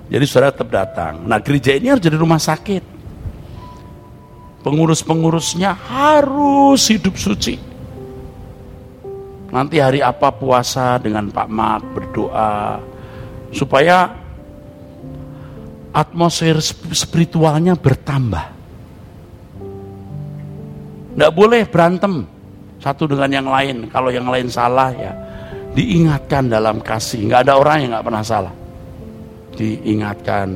[0.06, 1.26] Jadi saudara tetap datang.
[1.26, 2.86] Nah gereja ini harus jadi rumah sakit.
[4.62, 7.58] Pengurus-pengurusnya harus hidup suci.
[9.50, 12.80] Nanti hari apa puasa dengan Pak Mak berdoa
[13.50, 14.14] supaya
[15.94, 16.58] atmosfer
[16.94, 18.46] spiritualnya bertambah.
[21.14, 22.33] Tidak boleh berantem
[22.84, 23.88] satu dengan yang lain.
[23.88, 25.16] Kalau yang lain salah ya
[25.72, 27.32] diingatkan dalam kasih.
[27.32, 28.54] Nggak ada orang yang nggak pernah salah.
[29.54, 30.50] Diingatkan,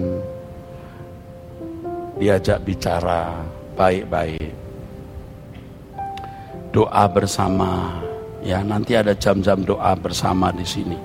[2.20, 3.46] diajak bicara
[3.78, 4.50] baik-baik,
[6.74, 8.02] doa bersama,
[8.48, 10.96] Ya, nanti ada jam-jam doa bersama di sini.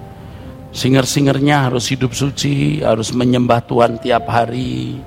[0.71, 5.03] Singer-singernya harus hidup suci, harus menyembah Tuhan tiap hari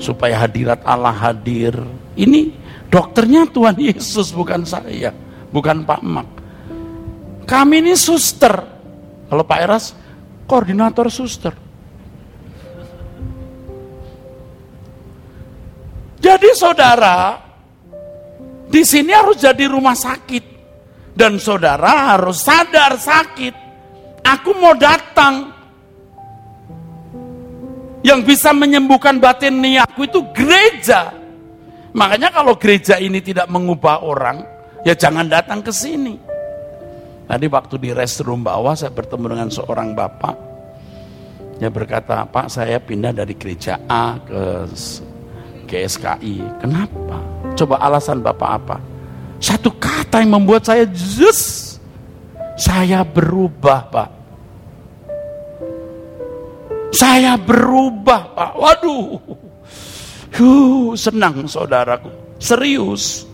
[0.00, 1.76] supaya hadirat Allah hadir.
[2.16, 2.50] Ini
[2.88, 5.12] dokternya Tuhan Yesus bukan saya,
[5.50, 6.28] bukan Pak Mak.
[7.48, 8.54] Kami ini suster.
[9.28, 9.84] Kalau Pak Eras
[10.48, 11.52] koordinator suster.
[16.18, 17.40] Jadi saudara,
[18.68, 20.44] di sini harus jadi rumah sakit.
[21.16, 23.54] Dan saudara harus sadar sakit.
[24.22, 25.56] Aku mau datang.
[28.04, 31.10] Yang bisa menyembuhkan batin niatku itu gereja.
[31.96, 34.44] Makanya kalau gereja ini tidak mengubah orang,
[34.82, 36.18] ya jangan datang ke sini.
[37.28, 40.36] Tadi waktu di restroom bawah saya bertemu dengan seorang bapak.
[41.60, 44.64] Dia berkata, Pak saya pindah dari gereja A ke
[45.68, 46.64] GSKI.
[46.64, 47.20] Kenapa?
[47.52, 48.76] Coba alasan bapak apa?
[49.38, 51.76] Satu kata yang membuat saya jus.
[52.58, 54.10] Saya berubah, Pak.
[56.90, 58.52] Saya berubah, Pak.
[58.56, 59.20] Waduh.
[60.34, 62.10] Huh, senang saudaraku.
[62.40, 63.27] Serius.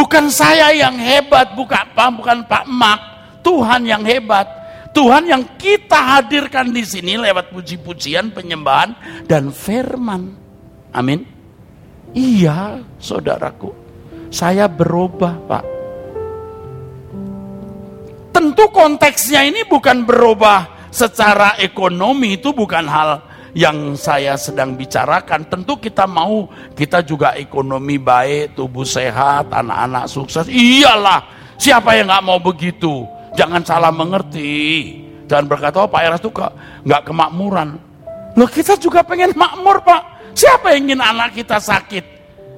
[0.00, 3.00] Bukan saya yang hebat, bukan Pak, bukan Pak Mak.
[3.44, 4.48] Tuhan yang hebat.
[4.96, 8.96] Tuhan yang kita hadirkan di sini lewat puji-pujian, penyembahan,
[9.28, 10.32] dan firman.
[10.96, 11.28] Amin.
[12.16, 13.76] Iya, saudaraku.
[14.32, 15.64] Saya berubah, Pak.
[18.32, 25.46] Tentu konteksnya ini bukan berubah secara ekonomi, itu bukan hal yang saya sedang bicarakan.
[25.50, 30.46] Tentu kita mau kita juga ekonomi baik, tubuh sehat, anak-anak sukses.
[30.46, 33.06] Iyalah, siapa yang nggak mau begitu?
[33.34, 34.98] Jangan salah mengerti.
[35.30, 36.30] Jangan berkata, oh Pak Eras itu
[36.86, 37.90] nggak kemakmuran.
[38.38, 40.34] Loh kita juga pengen makmur pak.
[40.34, 42.04] Siapa yang ingin anak kita sakit?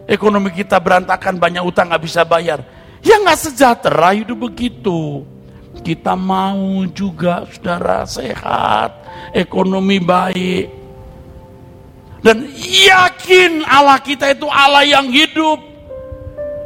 [0.04, 2.60] Ekonomi kita berantakan, banyak utang nggak bisa bayar.
[3.00, 5.24] Ya nggak sejahtera hidup begitu.
[5.80, 8.92] Kita mau juga saudara sehat,
[9.32, 10.81] ekonomi baik.
[12.22, 15.58] Dan yakin Allah kita itu Allah yang hidup.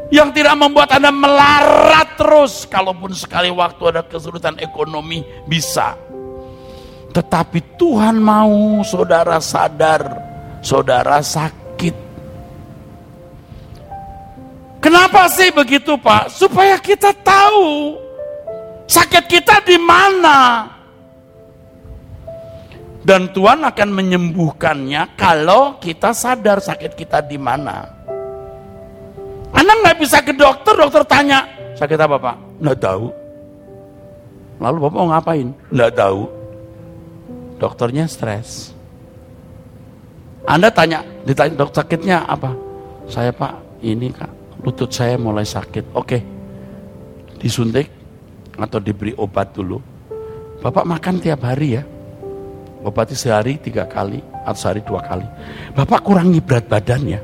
[0.07, 2.69] Yang tidak membuat Anda melarat terus.
[2.69, 5.99] Kalaupun sekali waktu ada kesulitan ekonomi, bisa.
[7.11, 10.05] Tetapi Tuhan mau saudara sadar,
[10.61, 11.97] saudara sakit.
[14.85, 16.31] Kenapa sih begitu Pak?
[16.31, 17.97] Supaya kita tahu
[18.87, 20.71] sakit kita di mana.
[23.07, 27.87] Dan Tuhan akan menyembuhkannya kalau kita sadar sakit kita di mana.
[29.55, 31.47] Anak nggak bisa ke dokter, dokter tanya,
[31.79, 32.37] sakit apa Pak?
[32.59, 33.07] Nggak tahu.
[34.59, 35.49] Lalu Bapak mau ngapain?
[35.71, 36.27] Nggak tahu
[37.57, 38.73] dokternya stres.
[40.47, 42.55] Anda tanya, ditanya dok sakitnya apa?
[43.11, 44.31] Saya pak, ini kak,
[44.63, 45.91] lutut saya mulai sakit.
[45.95, 46.23] Oke,
[47.43, 47.91] disuntik
[48.55, 49.83] atau diberi obat dulu.
[50.63, 51.83] Bapak makan tiap hari ya.
[52.87, 55.27] Obatnya sehari tiga kali atau sehari dua kali.
[55.75, 57.21] Bapak kurangi berat badan ya.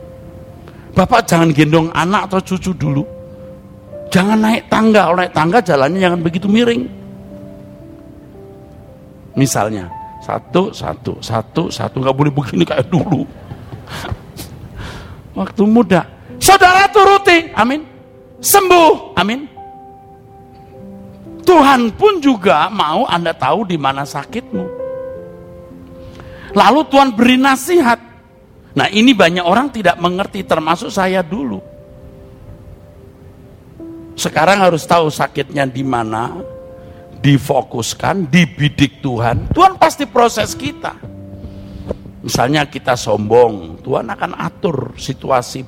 [0.90, 3.06] Bapak jangan gendong anak atau cucu dulu.
[4.10, 6.82] Jangan naik tangga, kalau naik tangga jalannya jangan begitu miring.
[9.38, 9.86] Misalnya,
[10.26, 11.96] satu, satu, satu, satu.
[12.02, 13.22] Nggak boleh begini kayak dulu.
[15.38, 16.02] Waktu muda.
[16.42, 17.54] Saudara turuti.
[17.54, 17.86] Amin.
[18.42, 19.14] Sembuh.
[19.14, 19.46] Amin.
[21.46, 24.82] Tuhan pun juga mau Anda tahu di mana sakitmu.
[26.53, 28.00] Lalu Tuhan beri nasihat.
[28.72, 31.61] Nah ini banyak orang tidak mengerti termasuk saya dulu.
[34.16, 36.36] Sekarang harus tahu sakitnya di mana,
[37.20, 40.92] difokuskan, dibidik Tuhan, Tuhan pasti proses kita.
[42.22, 45.66] Misalnya kita sombong, Tuhan akan atur situasi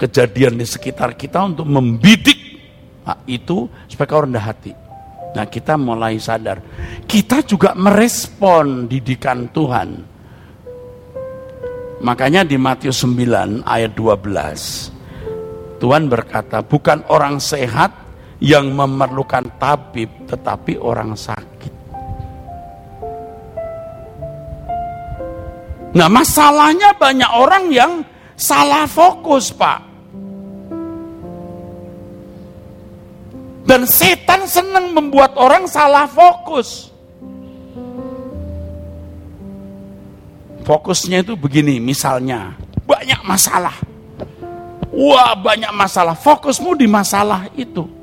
[0.00, 2.38] kejadian di sekitar kita untuk membidik
[3.04, 4.72] nah, itu supaya kau rendah hati.
[5.30, 6.58] Nah kita mulai sadar,
[7.06, 9.88] kita juga merespon didikan Tuhan.
[12.00, 17.92] Makanya di Matius 9 ayat 12, Tuhan berkata, bukan orang sehat
[18.40, 21.72] yang memerlukan tabib tetapi orang sakit.
[25.90, 27.92] Nah masalahnya banyak orang yang
[28.38, 29.89] salah fokus pak.
[33.70, 36.90] Dan setan senang membuat orang salah fokus.
[40.66, 43.78] Fokusnya itu begini, misalnya banyak masalah.
[44.90, 48.00] Wah banyak masalah, fokusmu di masalah itu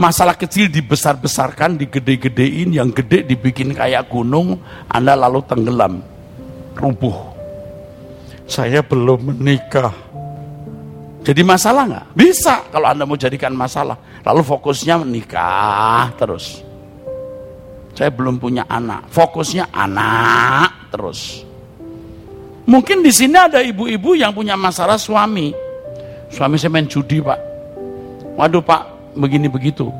[0.00, 4.56] masalah kecil dibesar-besarkan, digede-gedein, yang gede dibikin kayak gunung,
[4.88, 6.00] Anda lalu tenggelam,
[6.72, 7.36] rubuh.
[8.48, 9.92] Saya belum menikah.
[11.20, 12.06] Jadi masalah nggak?
[12.16, 13.96] Bisa kalau Anda mau jadikan masalah.
[14.24, 16.64] Lalu fokusnya menikah terus.
[17.92, 19.12] Saya belum punya anak.
[19.12, 21.44] Fokusnya anak terus.
[22.64, 25.52] Mungkin di sini ada ibu-ibu yang punya masalah suami.
[26.30, 27.40] Suami saya main judi, Pak.
[28.38, 29.90] Waduh, Pak, begini begitu.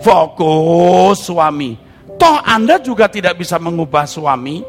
[0.00, 1.76] Fokus suami.
[2.18, 4.64] Toh Anda juga tidak bisa mengubah suami.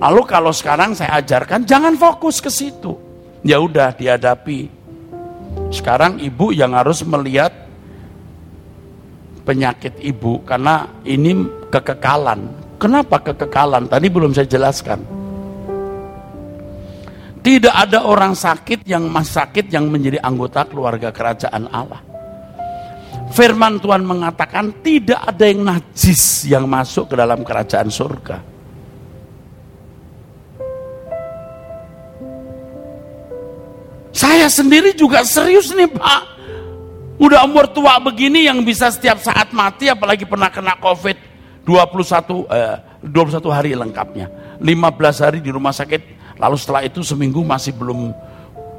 [0.00, 3.09] Lalu kalau sekarang saya ajarkan jangan fokus ke situ.
[3.40, 4.68] Ya udah dihadapi.
[5.72, 7.50] Sekarang ibu yang harus melihat
[9.46, 12.52] penyakit ibu karena ini kekekalan.
[12.76, 13.88] Kenapa kekekalan?
[13.88, 15.00] Tadi belum saya jelaskan.
[17.40, 22.04] Tidak ada orang sakit yang mas sakit yang menjadi anggota keluarga kerajaan Allah.
[23.32, 28.49] Firman Tuhan mengatakan tidak ada yang najis yang masuk ke dalam kerajaan surga.
[34.20, 36.22] Saya sendiri juga serius nih Pak.
[37.16, 41.16] Udah umur tua begini yang bisa setiap saat mati apalagi pernah kena covid
[41.64, 44.28] 21 eh, 21 hari lengkapnya.
[44.60, 48.16] 15 hari di rumah sakit Lalu setelah itu seminggu masih belum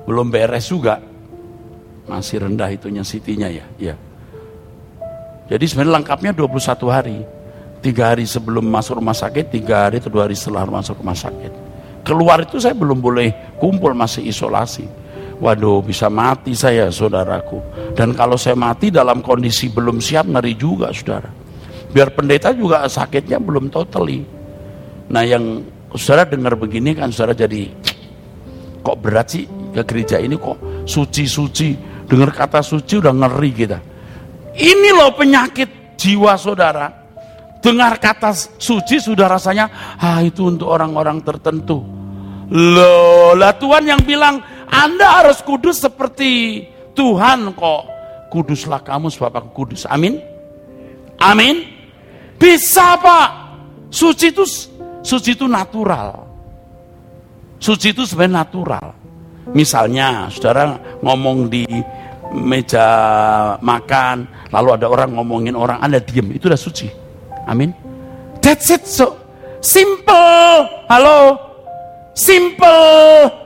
[0.09, 0.97] belum beres juga.
[2.09, 3.61] Masih rendah itunya sitinya ya.
[3.77, 3.93] ya.
[5.45, 7.17] Jadi sebenarnya lengkapnya 21 hari.
[7.81, 11.49] Tiga hari sebelum masuk rumah sakit, tiga hari atau dua hari setelah masuk rumah sakit.
[12.05, 14.85] Keluar itu saya belum boleh kumpul, masih isolasi.
[15.41, 17.57] Waduh, bisa mati saya, saudaraku.
[17.97, 21.33] Dan kalau saya mati dalam kondisi belum siap, ngeri juga, saudara.
[21.89, 24.21] Biar pendeta juga sakitnya belum totally.
[25.09, 25.65] Nah, yang
[25.97, 27.67] saudara dengar begini kan saudara jadi
[28.79, 29.43] kok berat sih
[29.75, 31.75] ke gereja ini kok suci-suci
[32.07, 33.79] dengar kata suci udah ngeri kita
[34.55, 37.01] ini loh penyakit jiwa saudara
[37.61, 41.85] dengar kata suci sudah rasanya, ah itu untuk orang-orang tertentu.
[42.51, 44.41] Loh, lah Tuhan yang bilang,
[44.71, 46.63] Anda harus kudus seperti
[46.95, 47.83] Tuhan kok.
[48.31, 49.83] Kuduslah kamu sebab aku kudus.
[49.91, 50.23] Amin.
[51.19, 51.67] Amin.
[52.39, 53.29] Bisa Pak.
[53.91, 54.47] Suci itu
[55.03, 56.25] suci itu natural.
[57.59, 58.87] Suci itu sebenarnya natural.
[59.51, 61.67] Misalnya, saudara ngomong di
[62.31, 62.87] meja
[63.59, 66.87] makan, lalu ada orang ngomongin orang, Anda diem, itu udah suci.
[67.45, 67.75] Amin.
[68.39, 68.87] That's it.
[68.87, 69.19] So
[69.59, 70.87] simple.
[70.87, 71.37] Halo.
[72.15, 73.40] Simple.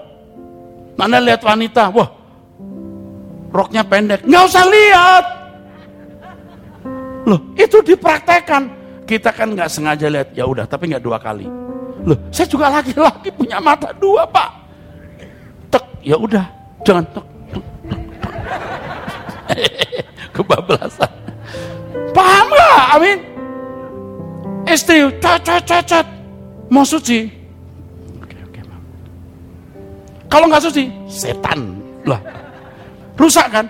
[0.96, 2.10] Mana lihat wanita, wah,
[3.52, 5.26] roknya pendek, nggak usah lihat.
[7.28, 8.64] Loh, itu dipraktekkan.
[9.06, 11.46] Kita kan nggak sengaja lihat, ya udah, tapi nggak dua kali.
[12.06, 14.50] Loh, saya juga laki-laki punya mata dua, Pak.
[15.70, 16.46] Tek, ya udah,
[16.88, 17.26] jangan tek.
[20.36, 21.12] Kebablasan.
[22.16, 22.84] Paham gak?
[22.96, 23.20] Amin.
[24.68, 26.06] Istri, cacat, cacat.
[26.72, 27.30] Mau suci?
[30.30, 31.80] Kalau nggak suci, setan.
[32.06, 32.22] Lah,
[33.18, 33.66] rusak kan?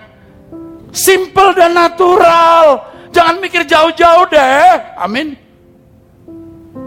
[0.92, 2.80] Simple dan natural.
[3.12, 4.76] Jangan mikir jauh-jauh deh.
[4.96, 5.36] Amin.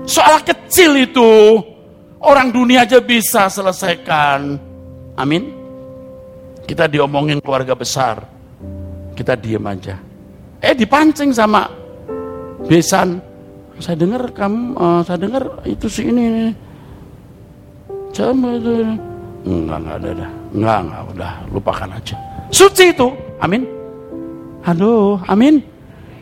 [0.10, 1.62] Soal kecil itu
[2.22, 4.58] orang dunia aja bisa selesaikan.
[5.18, 5.54] Amin.
[6.66, 8.26] Kita diomongin keluarga besar.
[9.18, 9.98] Kita diem aja.
[10.62, 11.70] Eh dipancing sama
[12.66, 13.18] besan.
[13.80, 16.52] Saya dengar kamu, uh, saya dengar itu si ini.
[18.12, 19.09] Coba itu.
[19.48, 20.30] Enggak, enggak ada dah.
[20.52, 22.16] Enggak, enggak, udah lupakan aja.
[22.52, 23.08] Suci itu.
[23.40, 23.64] Amin.
[24.68, 25.64] Aduh, amin.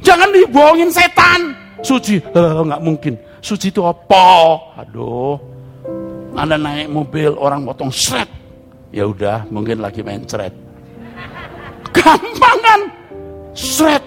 [0.06, 1.58] Jangan dibohongin setan.
[1.82, 3.14] Suci, enggak mungkin.
[3.42, 4.58] Suci itu apa?
[4.82, 5.40] Aduh.
[6.38, 8.30] Anda naik mobil, orang potong seret.
[8.94, 10.54] Ya udah, mungkin lagi main seret.
[11.90, 12.82] Gampang kan?
[13.58, 14.06] Seret.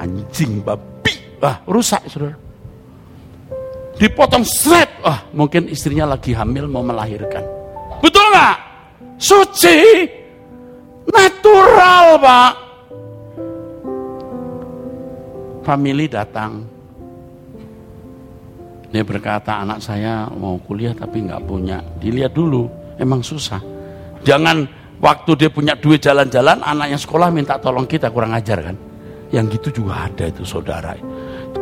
[0.00, 1.12] Anjing babi.
[1.44, 2.32] Ah, rusak, Saudara.
[4.00, 4.88] Dipotong seret.
[5.04, 7.59] Ah, mungkin istrinya lagi hamil mau melahirkan.
[8.00, 8.56] Betul nggak?
[9.20, 9.78] Suci.
[11.10, 12.52] Natural, Pak.
[15.60, 16.80] Family datang
[18.90, 21.78] dia berkata anak saya mau kuliah tapi nggak punya.
[22.02, 22.66] Dilihat dulu,
[22.98, 23.62] emang susah.
[24.26, 24.66] Jangan
[24.98, 28.76] waktu dia punya duit jalan-jalan, anaknya sekolah minta tolong kita kurang ajar kan.
[29.30, 30.98] Yang gitu juga ada itu saudara.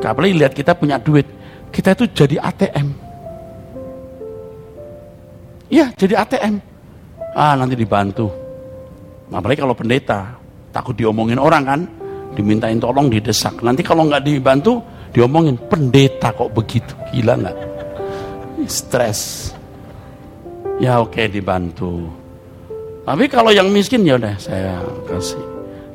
[0.00, 1.28] Apalagi lihat kita punya duit,
[1.68, 3.07] kita itu jadi ATM.
[5.68, 6.54] Iya, jadi ATM.
[7.36, 8.32] Ah, nanti dibantu.
[9.28, 10.32] Apalagi kalau pendeta,
[10.72, 11.80] takut diomongin orang kan,
[12.32, 13.60] dimintain tolong, didesak.
[13.60, 14.80] Nanti kalau nggak dibantu,
[15.12, 16.96] diomongin pendeta kok begitu?
[17.12, 17.56] Gila nggak?
[18.64, 19.52] Stres.
[20.80, 22.08] Ya oke dibantu.
[23.04, 25.40] Tapi kalau yang miskin ya udah saya kasih.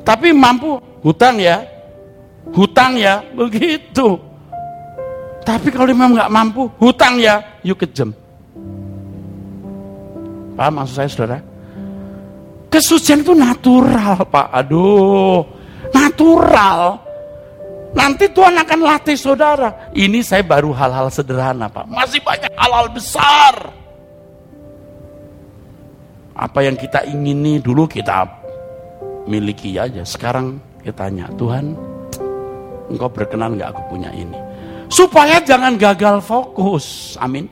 [0.06, 1.62] Tapi mampu hutang ya.
[2.54, 4.18] Hutang ya begitu.
[5.42, 7.42] Tapi kalau memang nggak mampu hutang ya.
[7.62, 8.23] Yuk kejem
[10.54, 11.38] paham maksud saya saudara
[12.70, 15.42] kesucian itu natural pak aduh
[15.94, 17.04] natural
[17.94, 19.70] Nanti Tuhan akan latih saudara.
[19.94, 21.86] Ini saya baru hal-hal sederhana Pak.
[21.86, 23.54] Masih banyak hal-hal besar.
[26.34, 28.26] Apa yang kita ingini dulu kita
[29.30, 30.02] miliki aja.
[30.02, 31.78] Sekarang kita tanya, Tuhan
[32.90, 34.36] engkau berkenan gak aku punya ini.
[34.90, 37.14] Supaya jangan gagal fokus.
[37.22, 37.46] Amin.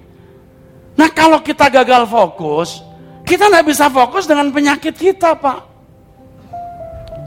[0.99, 2.83] Nah kalau kita gagal fokus,
[3.23, 5.61] kita nggak bisa fokus dengan penyakit kita Pak.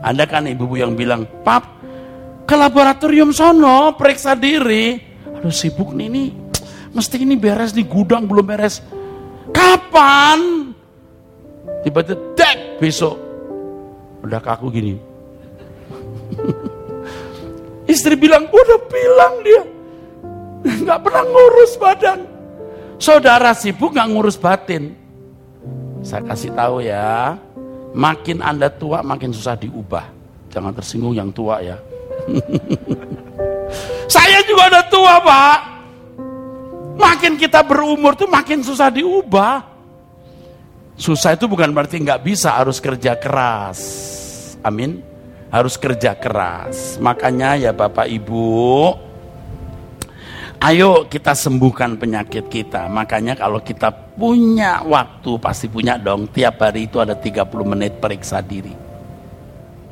[0.06, 1.66] Ada kan ibu-ibu yang bilang, Pap,
[2.46, 5.02] ke laboratorium sono periksa diri.
[5.34, 6.24] Aduh sibuk nih ini
[6.94, 8.86] mesti ini beres di gudang belum beres.
[9.50, 10.72] Kapan?
[11.82, 13.18] Tiba-tiba dek besok.
[14.22, 14.94] Udah kaku gini.
[17.94, 19.62] Istri bilang udah bilang dia
[20.66, 22.20] nggak pernah ngurus badan.
[22.98, 25.05] Saudara sibuk nggak ngurus batin
[26.06, 27.34] saya kasih tahu ya
[27.98, 30.06] makin anda tua makin susah diubah
[30.54, 31.76] jangan tersinggung yang tua ya
[34.06, 35.60] Saya juga udah tua pak.
[36.96, 39.66] Makin kita berumur tuh makin susah diubah.
[40.96, 43.80] Susah itu bukan berarti nggak bisa, harus kerja keras.
[44.64, 45.04] Amin.
[45.52, 46.96] Harus kerja keras.
[47.04, 48.96] Makanya ya Bapak Ibu,
[50.62, 52.88] ayo kita sembuhkan penyakit kita.
[52.88, 56.32] Makanya kalau kita punya waktu, pasti punya dong.
[56.32, 58.72] Tiap hari itu ada 30 menit periksa diri.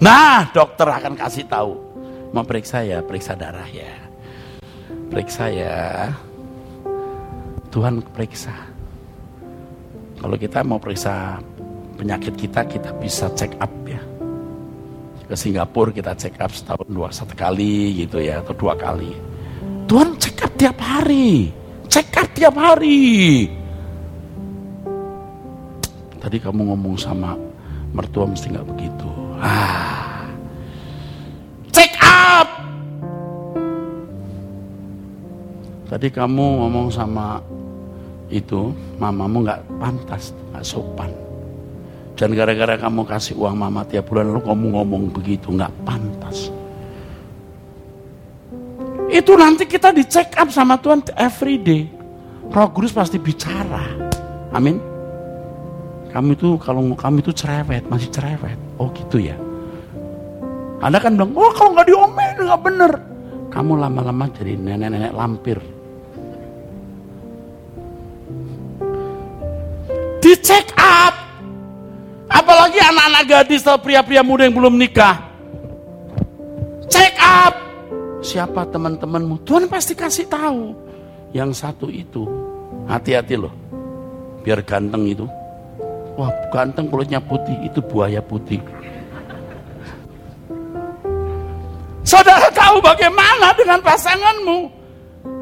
[0.04, 1.94] Nah, dokter akan kasih tahu
[2.34, 3.94] mau periksa ya, periksa darah ya.
[5.14, 6.10] Periksa ya.
[7.70, 8.54] Tuhan periksa.
[10.18, 11.38] Kalau kita mau periksa
[11.98, 14.02] penyakit kita, kita bisa check up ya.
[15.30, 19.14] Ke Singapura kita check up setahun dua satu kali gitu ya, atau dua kali.
[20.64, 21.52] Tiap hari.
[21.92, 23.52] Check up tiap hari.
[26.24, 27.36] Tadi kamu ngomong sama
[27.92, 29.12] mertua mesti nggak begitu.
[29.44, 30.24] Ah.
[31.68, 32.48] Check up.
[35.92, 37.44] Tadi kamu ngomong sama
[38.32, 38.72] itu
[39.04, 41.12] mamamu nggak pantas, nggak sopan.
[42.16, 46.53] Dan gara-gara kamu kasih uang mama tiap bulan lalu kamu ngomong begitu nggak pantas.
[49.14, 51.86] Itu nanti kita di check up sama Tuhan every day.
[52.50, 54.10] Roh Kudus pasti bicara.
[54.50, 54.82] Amin.
[56.10, 58.58] Kamu itu kalau kamu itu cerewet, masih cerewet.
[58.82, 59.38] Oh gitu ya.
[60.82, 62.92] Anda kan bilang, oh kalau nggak diomelin nggak bener.
[63.54, 65.62] Kamu lama-lama jadi nenek-nenek lampir.
[70.24, 71.24] Di check up
[72.34, 75.33] Apalagi anak-anak gadis atau pria-pria muda yang belum nikah.
[78.24, 79.44] Siapa teman-temanmu?
[79.44, 80.72] Tuhan pasti kasih tahu.
[81.36, 82.24] Yang satu itu,
[82.88, 83.52] hati-hati loh.
[84.42, 85.28] Biar ganteng itu.
[86.16, 88.64] Wah ganteng kulitnya putih, itu buaya putih.
[92.08, 94.82] Saudara tahu bagaimana dengan pasanganmu?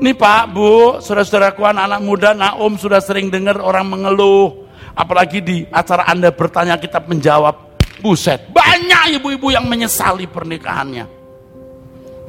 [0.01, 4.61] Nih Pak, Bu, saudara-saudaraku anak-anak muda, Naum sudah sering dengar orang mengeluh
[4.95, 7.71] Apalagi di acara Anda bertanya kita menjawab.
[8.01, 11.20] Buset, banyak ibu-ibu yang menyesali pernikahannya.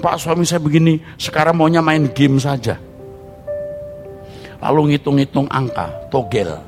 [0.02, 2.74] Pak suami saya begini, sekarang maunya main game saja.
[4.58, 6.58] Lalu ngitung-ngitung angka, togel.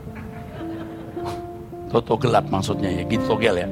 [1.90, 3.68] Toto gelap maksudnya ya, gitu togel ya.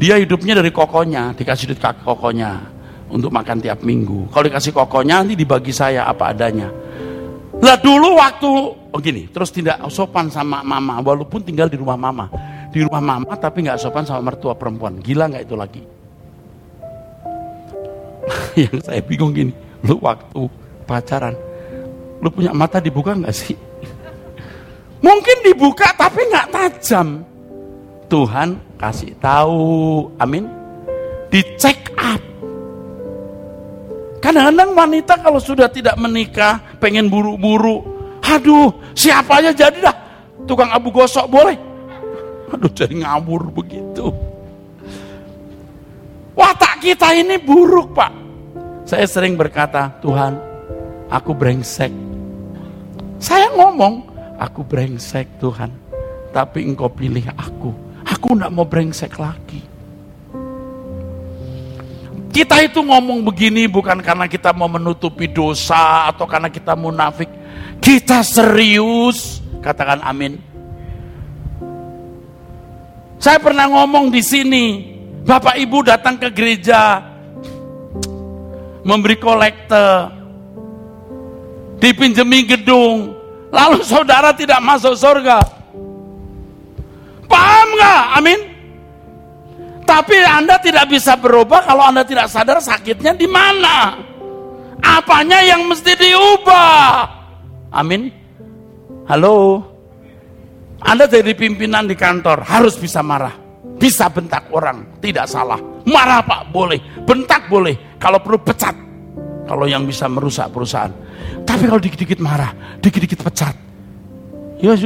[0.00, 2.56] Dia hidupnya dari kokonya, dikasih duit kokonya
[3.12, 4.32] untuk makan tiap minggu.
[4.32, 6.72] Kalau dikasih kokonya nanti dibagi saya apa adanya.
[7.60, 8.48] Lah dulu waktu
[8.96, 12.32] oh terus tidak sopan sama mama walaupun tinggal di rumah mama.
[12.72, 14.96] Di rumah mama tapi nggak sopan sama mertua perempuan.
[15.04, 15.99] Gila nggak itu lagi?
[18.60, 19.52] Yang saya bingung gini,
[19.84, 20.46] lu waktu
[20.84, 21.34] pacaran,
[22.20, 23.56] lu punya mata dibuka nggak sih?
[25.06, 27.24] Mungkin dibuka tapi nggak tajam.
[28.10, 30.50] Tuhan kasih tahu, amin.
[31.30, 32.18] Dicek up
[34.20, 37.80] Kadang-kadang wanita kalau sudah tidak menikah, pengen buru-buru.
[38.20, 39.96] Aduh, siapa aja jadi dah.
[40.44, 41.56] Tukang abu gosok boleh.
[42.52, 44.12] Aduh, jadi ngawur begitu.
[46.40, 48.12] Watak kita ini buruk, Pak.
[48.88, 50.40] Saya sering berkata, Tuhan,
[51.12, 51.92] aku brengsek.
[53.20, 54.08] Saya ngomong,
[54.40, 55.68] aku brengsek Tuhan.
[56.32, 57.76] Tapi engkau pilih aku.
[58.08, 59.60] Aku tidak mau brengsek lagi.
[62.30, 67.28] Kita itu ngomong begini bukan karena kita mau menutupi dosa atau karena kita munafik.
[67.84, 69.44] Kita serius.
[69.60, 70.40] Katakan amin.
[73.20, 74.64] Saya pernah ngomong di sini,
[75.24, 77.10] Bapak Ibu datang ke gereja
[78.80, 80.08] memberi kolekte,
[81.78, 83.12] dipinjemi gedung,
[83.52, 85.38] lalu saudara tidak masuk surga.
[87.30, 88.02] Paham nggak?
[88.18, 88.40] Amin.
[89.86, 93.98] Tapi Anda tidak bisa berubah kalau Anda tidak sadar sakitnya di mana.
[94.80, 97.10] Apanya yang mesti diubah?
[97.74, 98.10] Amin.
[99.06, 99.66] Halo.
[100.80, 103.39] Anda jadi pimpinan di kantor harus bisa marah.
[103.80, 105.56] Bisa bentak orang, tidak salah.
[105.88, 106.76] Marah Pak, boleh.
[107.00, 107.96] Bentak boleh.
[107.96, 108.76] Kalau perlu pecat.
[109.48, 110.92] Kalau yang bisa merusak perusahaan.
[111.48, 113.56] Tapi kalau dikit-dikit marah, dikit-dikit pecat.
[114.60, 114.76] Ya,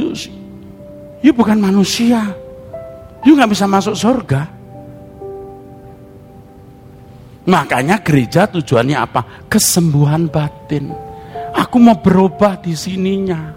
[1.19, 2.23] ya bukan manusia.
[3.27, 4.47] You nggak bisa masuk surga.
[7.45, 9.45] Makanya gereja tujuannya apa?
[9.51, 10.89] Kesembuhan batin.
[11.53, 13.53] Aku mau berubah di sininya.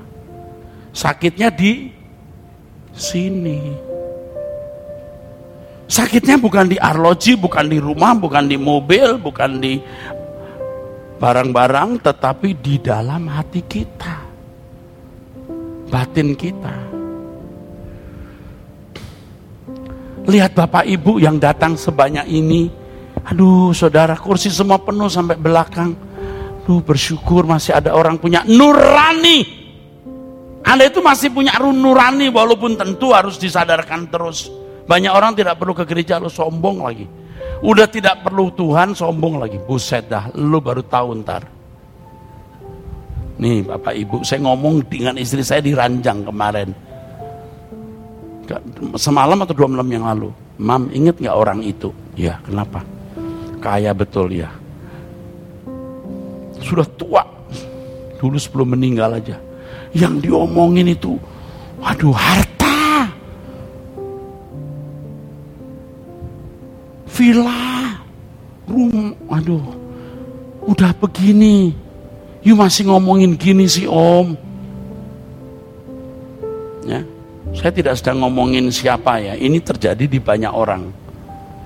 [0.92, 1.88] Sakitnya di
[2.92, 3.87] sini.
[5.88, 9.80] Sakitnya bukan di arloji, bukan di rumah, bukan di mobil, bukan di
[11.16, 14.14] barang-barang, tetapi di dalam hati kita.
[15.88, 16.76] Batin kita.
[20.28, 22.68] Lihat Bapak Ibu yang datang sebanyak ini,
[23.28, 25.92] Aduh saudara kursi semua penuh sampai belakang.
[26.64, 29.44] Duh bersyukur masih ada orang punya nurani.
[30.64, 34.48] Anda itu masih punya nurani walaupun tentu harus disadarkan terus.
[34.88, 37.06] Banyak orang tidak perlu ke gereja lu sombong lagi.
[37.60, 39.60] Udah tidak perlu Tuhan sombong lagi.
[39.60, 41.44] Buset dah lu baru tahu ntar.
[43.38, 46.72] Nih Bapak Ibu saya ngomong dengan istri saya di ranjang kemarin.
[48.96, 50.32] Semalam atau dua malam yang lalu.
[50.58, 51.92] Mam inget gak orang itu?
[52.16, 52.82] Ya kenapa?
[53.58, 54.48] kaya betul ya.
[56.62, 57.22] Sudah tua,
[58.18, 59.36] dulu sebelum meninggal aja.
[59.94, 61.18] Yang diomongin itu,
[61.82, 62.57] aduh harta,
[67.18, 67.98] villa,
[68.70, 69.66] rumah, aduh,
[70.70, 71.74] udah begini.
[72.46, 74.38] You masih ngomongin gini sih om.
[76.86, 77.02] Ya,
[77.58, 79.34] saya tidak sedang ngomongin siapa ya.
[79.34, 80.86] Ini terjadi di banyak orang.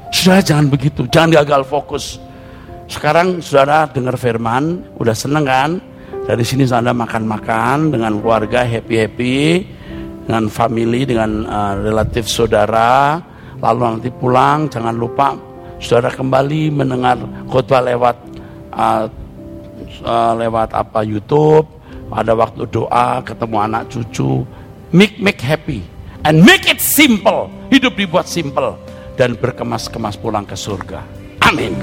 [0.08, 2.16] Sudah jangan begitu, jangan gagal fokus.
[2.88, 5.70] Sekarang saudara dengar firman, udah seneng kan?
[6.24, 9.64] Dari sini saudara makan-makan dengan keluarga, happy-happy,
[10.26, 13.31] dengan family, dengan uh, relatif saudara.
[13.62, 15.38] Lalu nanti pulang, jangan lupa
[15.78, 17.14] saudara kembali mendengar
[17.46, 18.18] khotbah lewat
[18.74, 19.06] uh,
[20.02, 21.70] uh, lewat apa YouTube,
[22.10, 24.42] ada waktu doa, ketemu anak cucu,
[24.90, 25.86] make make happy
[26.26, 27.46] and make it simple.
[27.70, 28.74] Hidup dibuat simple
[29.14, 31.06] dan berkemas-kemas pulang ke surga.
[31.46, 31.78] Amin.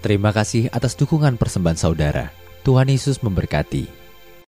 [0.03, 2.35] Terima kasih atas dukungan persembahan saudara.
[2.67, 4.02] Tuhan Yesus memberkati.